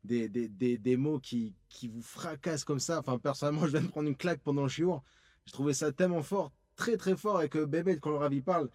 [0.04, 2.98] des, des, des, des mots qui, qui vous fracassent comme ça.
[3.00, 5.02] Enfin, personnellement, je viens de prendre une claque pendant le chiour.
[5.46, 8.68] Je trouvais ça tellement fort, très très fort, et que bébé, quand le ravi parle,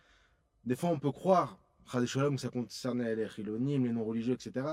[0.65, 1.57] des fois on peut croire,
[2.05, 4.65] Shalom, ça concernait les chilonim, les non-religieux, etc.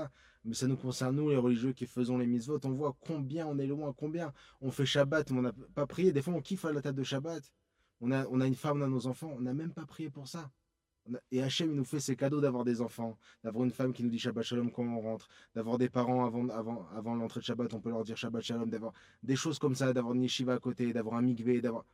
[0.43, 2.59] Mais ça nous concerne, nous, les religieux qui faisons les mitzvot.
[2.65, 6.11] On voit combien on est loin, combien on fait Shabbat, mais on n'a pas prié.
[6.11, 7.41] Des fois, on kiffe à la table de Shabbat.
[8.01, 10.09] On a, on a une femme, on a nos enfants, on n'a même pas prié
[10.09, 10.51] pour ça.
[11.31, 14.09] Et Hachem, il nous fait ces cadeaux d'avoir des enfants, d'avoir une femme qui nous
[14.09, 17.73] dit Shabbat Shalom quand on rentre, d'avoir des parents avant, avant, avant l'entrée de Shabbat,
[17.73, 20.59] on peut leur dire Shabbat Shalom, d'avoir des choses comme ça, d'avoir une yeshiva à
[20.59, 21.85] côté, d'avoir un mikveh, d'avoir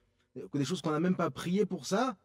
[0.53, 2.16] des choses qu'on n'a même pas prié pour ça.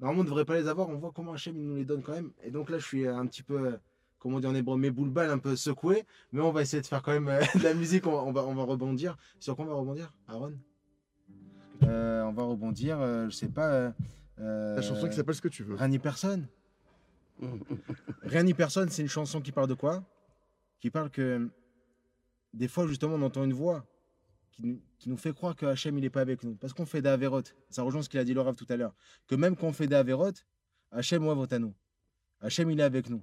[0.00, 0.88] Normalement, on ne devrait pas les avoir.
[0.88, 2.32] On voit comment Hachem il nous les donne quand même.
[2.42, 3.78] Et donc là, je suis un petit peu,
[4.18, 6.04] comment dit en hébreu, mes boules un peu secouées.
[6.32, 8.04] Mais on va essayer de faire quand même euh, de la musique.
[8.08, 9.16] On va, on va rebondir.
[9.38, 10.54] Sur quoi on va rebondir, Aaron?
[11.84, 13.68] Euh, On va rebondir, euh, je sais pas.
[13.72, 13.90] euh,
[14.42, 15.74] euh, La chanson qui s'appelle Ce que tu veux.
[15.76, 16.46] Rien ni personne.
[18.22, 20.04] Rien ni personne, c'est une chanson qui parle de quoi?
[20.80, 21.48] Qui parle que
[22.52, 23.86] des fois, justement, on entend une voix
[24.50, 26.54] qui, nous- qui nous fait croire que Hachem, il n'est pas avec nous.
[26.56, 27.54] Parce qu'on fait des avérotes.
[27.70, 28.94] Ça rejoint ce qu'il a dit le Rav tout à l'heure.
[29.26, 30.44] Que même quand on fait des avérotes,
[30.90, 31.74] Hachem, ouais, vote à nous.
[32.40, 33.22] Hachem, il est avec nous.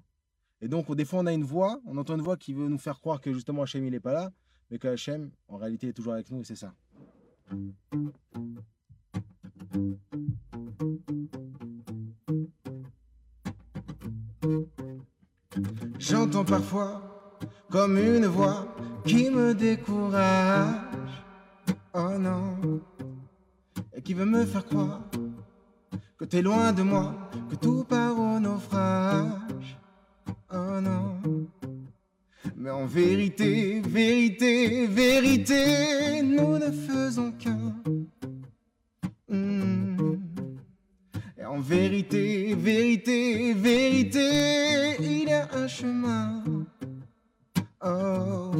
[0.61, 2.79] Et donc, des fois, on a une voix, on entend une voix qui veut nous
[2.79, 4.31] faire croire que justement Hachem, il n'est pas là,
[4.71, 6.73] mais que Hachem, en réalité, est toujours avec nous, et c'est ça.
[15.99, 17.01] J'entends parfois
[17.69, 18.67] comme une voix
[19.05, 21.23] qui me décourage.
[21.93, 22.81] Oh non,
[23.93, 25.01] et qui veut me faire croire
[26.17, 27.15] que t'es loin de moi,
[27.49, 29.79] que tout part au naufrage.
[30.51, 31.19] Oh non.
[32.57, 37.75] Mais en vérité, vérité, vérité, nous ne faisons qu'un.
[41.49, 46.43] En vérité, vérité, vérité, il y a un chemin.
[47.83, 48.51] Oh.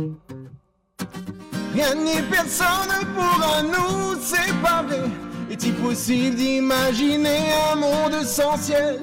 [1.74, 5.08] Rien ni personne ne pourra nous séparer.
[5.52, 9.00] Est-il possible d'imaginer un monde sans ciel?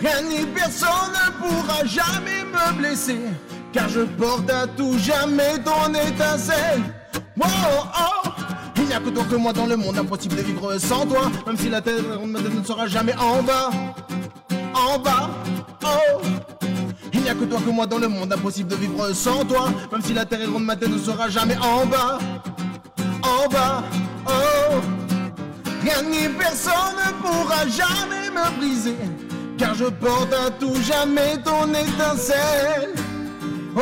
[0.00, 3.20] Rien ni personne ne pourra jamais me blesser.
[3.72, 6.82] Car je porte à tout jamais ton étincelle.
[7.42, 8.39] Oh.
[8.90, 11.30] Il n'y a que toi que moi dans le monde, impossible de vivre sans toi.
[11.46, 13.70] Même si la terre ne sera jamais en bas.
[14.74, 15.30] En bas,
[15.84, 16.20] oh.
[17.12, 19.68] Il n'y a que toi que moi dans le monde, impossible de vivre sans toi.
[19.92, 22.18] Même si la terre est ronde, ma tête ne sera jamais en bas.
[23.22, 23.84] En bas,
[24.26, 24.80] oh.
[25.82, 28.96] Rien ni personne ne pourra jamais me briser.
[29.56, 32.92] Car je porte à tout jamais ton étincelle.
[33.76, 33.80] Oh.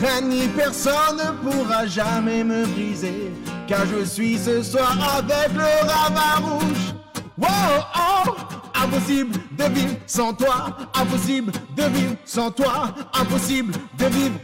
[0.00, 3.32] Rien ni personne ne pourra jamais me briser
[3.67, 6.93] Car je suis ce soir avec le rabat rouge.
[7.41, 7.45] Oh,
[7.95, 8.35] oh,
[8.75, 10.77] impossible de vivre sans toi.
[10.93, 12.93] Impossible de vivre sans toi.
[13.13, 14.39] Impossible de vivre.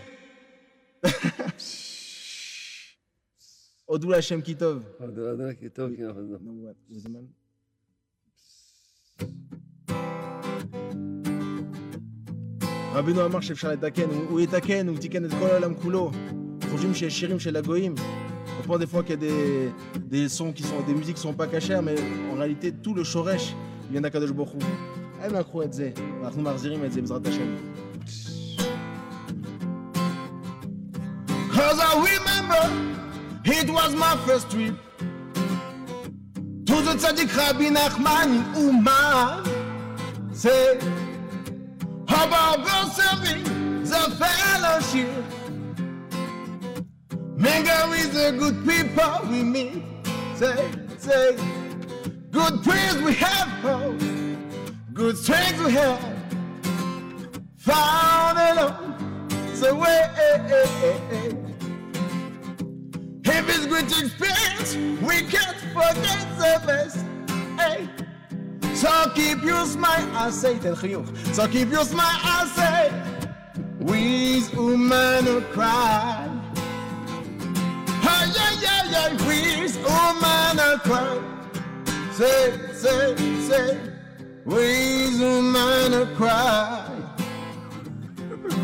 [3.88, 4.84] Odou Hashem Kitov.
[4.99, 6.68] הדרדרה כי טוב כי אנחנו
[12.93, 16.11] רבינו אמר שאפשר לתקן, הוא הוא יתקן, הוא תיקן את כל העולם כולו.
[16.72, 17.95] חושבים שיש שירים של הגויים.
[18.61, 21.22] on pense des fois qu'il y a des, des, sons qui sont des musiques qui
[21.22, 21.94] sont pas cachères, mais
[22.32, 23.55] en réalité tout le shoresh
[23.90, 24.59] vient d'Akadosh Bokhu.
[25.24, 25.28] Eh,
[31.53, 32.92] Cause I remember
[33.44, 34.74] it was my first trip
[36.66, 39.44] to the Tzaddik Rabbi Nachman Umar.
[40.32, 40.78] Say,
[42.09, 43.44] about receiving
[43.84, 45.32] the fellowship?
[47.43, 49.82] Mingle with the good people we meet.
[50.36, 51.36] Say, say,
[52.30, 53.99] good friends we have, oh,
[54.93, 56.01] good strength we have.
[57.57, 58.93] Found along
[59.61, 60.09] the way.
[63.24, 67.05] If it's good experience, we can't forget the best.
[67.59, 67.88] Hey.
[68.76, 72.93] So keep your smile, I say, tell So keep your smile, I say,
[73.80, 76.41] with women who cry.
[82.12, 83.16] Say, say,
[83.48, 83.80] say,
[84.44, 86.88] with woman who cry.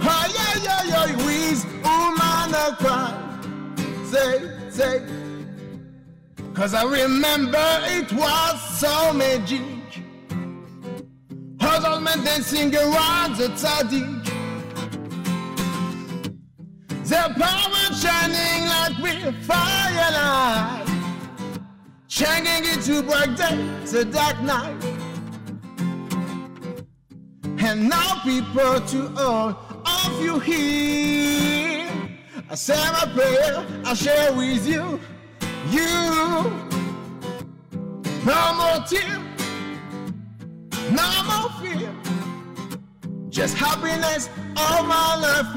[0.00, 3.14] Hey, yeah, yeah, yeah, with woman who cry.
[4.04, 5.02] Say, say,
[6.54, 9.62] Cause I remember it was so magic.
[11.60, 14.24] All men dancing around the tzaddik.
[17.04, 20.97] Their power shining like with firelight.
[22.18, 23.56] Changing into bright day,
[23.92, 24.74] to dark night.
[27.60, 29.50] And now people to all
[29.86, 31.88] of you here.
[32.50, 34.98] I say my prayer, I share with you.
[35.70, 36.50] You.
[38.26, 39.22] No more tears.
[40.90, 41.94] no more fear.
[43.28, 45.54] Just happiness all my life.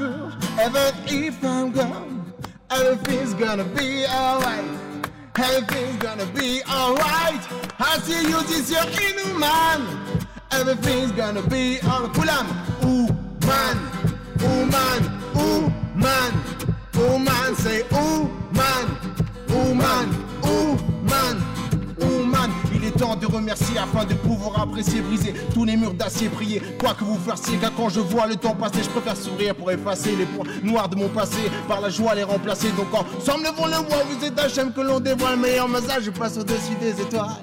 [0.64, 2.32] Even if I'm gone,
[2.70, 4.81] everything's gonna be alright.
[5.36, 7.40] Everything's gonna be alright.
[7.78, 10.26] I see you this year inhuman.
[10.50, 12.12] Everything's gonna be alright.
[12.12, 12.46] Pulam,
[12.84, 13.08] ooh
[13.46, 13.76] man,
[14.42, 16.32] ooh man, ooh man,
[16.96, 18.41] ooh man, say ooh
[23.02, 26.62] de remercier afin de pouvoir apprécier, briser tous les murs d'acier, prier.
[26.78, 29.70] Quoi que vous fassiez, car quand je vois le temps passer, je préfère sourire pour
[29.72, 32.68] effacer les points noirs de mon passé, par la joie les remplacer.
[32.72, 35.36] Donc ensemble, levons le bois, vous êtes Hachem que l'on dévoile.
[35.36, 37.42] Meilleur message, je passe au-dessus des étoiles.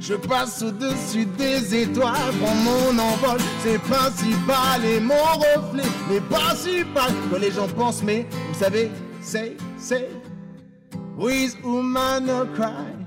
[0.00, 6.54] Je passe au-dessus des étoiles, prends mon envol, c'est principal et mon reflet n'est pas
[6.54, 8.90] si pâle que les gens pensent, mais vous savez,
[9.22, 10.10] c'est, c'est,
[11.16, 13.04] with no cry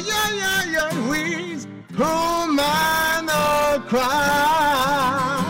[0.00, 1.66] Aïe aïe aïe aïe, with
[1.98, 5.42] woman no cry.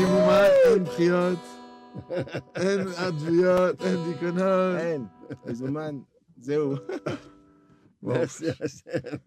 [0.00, 1.38] ימומן, אין בחיות,
[2.56, 4.76] אין עדויות, אין דיכאונות.
[4.78, 5.06] אין,
[5.46, 5.98] מזומן,
[6.36, 6.74] זהו.
[8.02, 9.18] Merci Hachem.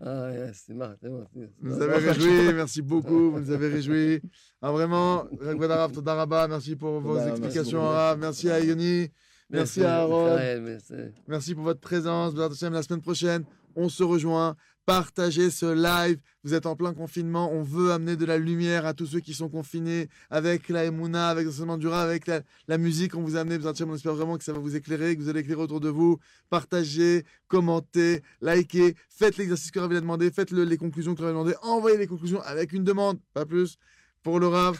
[0.00, 1.30] Ah, yes, c'est marrant, c'est marrant.
[1.34, 4.20] Vous nous avez réjouis, merci beaucoup, vous nous avez réjouis.
[4.60, 7.92] Ah, vraiment, Ragvad Arav, Toda Rabba, merci pour vos Toda, merci explications beaucoup.
[7.92, 9.08] arabes, merci à Yoni,
[9.51, 10.93] merci à Aaron, merci.
[11.27, 12.33] merci pour votre présence.
[12.35, 12.49] La
[12.83, 13.43] semaine prochaine,
[13.75, 14.55] on se rejoint.
[14.85, 16.17] Partagez ce live.
[16.43, 17.51] Vous êtes en plein confinement.
[17.53, 21.29] On veut amener de la lumière à tous ceux qui sont confinés avec la Emouna,
[21.29, 23.57] avec l'enseignement du Rav, avec la, la musique qu'on vous a amené.
[23.59, 25.79] Bézat Hashem, On espère vraiment que ça va vous éclairer, que vous allez éclairer autour
[25.81, 26.17] de vous.
[26.49, 31.29] Partagez, commentez, likez, faites l'exercice que il a demandé, faites le- les conclusions que Rav
[31.29, 33.77] a demandé, envoyez les conclusions avec une demande, pas plus,
[34.23, 34.79] pour le Rav,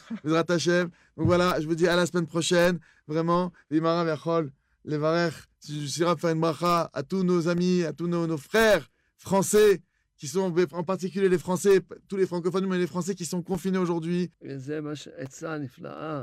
[0.50, 0.90] Hashem.
[1.16, 2.80] Donc voilà, je vous dis à la semaine prochaine.
[3.08, 4.52] Vraiment, Vimara Yachol,
[4.86, 8.28] les varech, si je de faire une bracha à tous nos amis, à tous nos,
[8.28, 9.82] nos frères français,
[10.18, 13.80] qui sont en particulier les Français, tous les francophones, mais les Français qui sont confinés
[13.80, 14.30] aujourd'hui.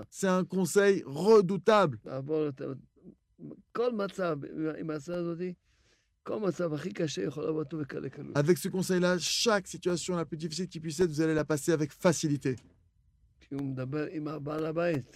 [0.09, 1.99] C'est un conseil redoutable.
[8.37, 11.73] Avec ce conseil-là, chaque situation la plus difficile qui puisse être, vous allez la passer
[11.73, 12.55] avec facilité.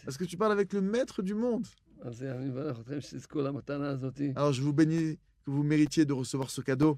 [0.04, 1.66] Parce que tu parles avec le maître du monde.
[4.36, 6.96] Alors je vous bénis que vous méritiez de recevoir ce cadeau.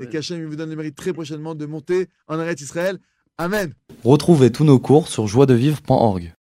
[0.00, 2.98] Et qu'Hachem vous donne le mérite très prochainement de monter en Arrête Israël.
[3.38, 3.72] Amen.
[4.04, 6.34] Retrouvez tous nos cours sur joiedevivre.org.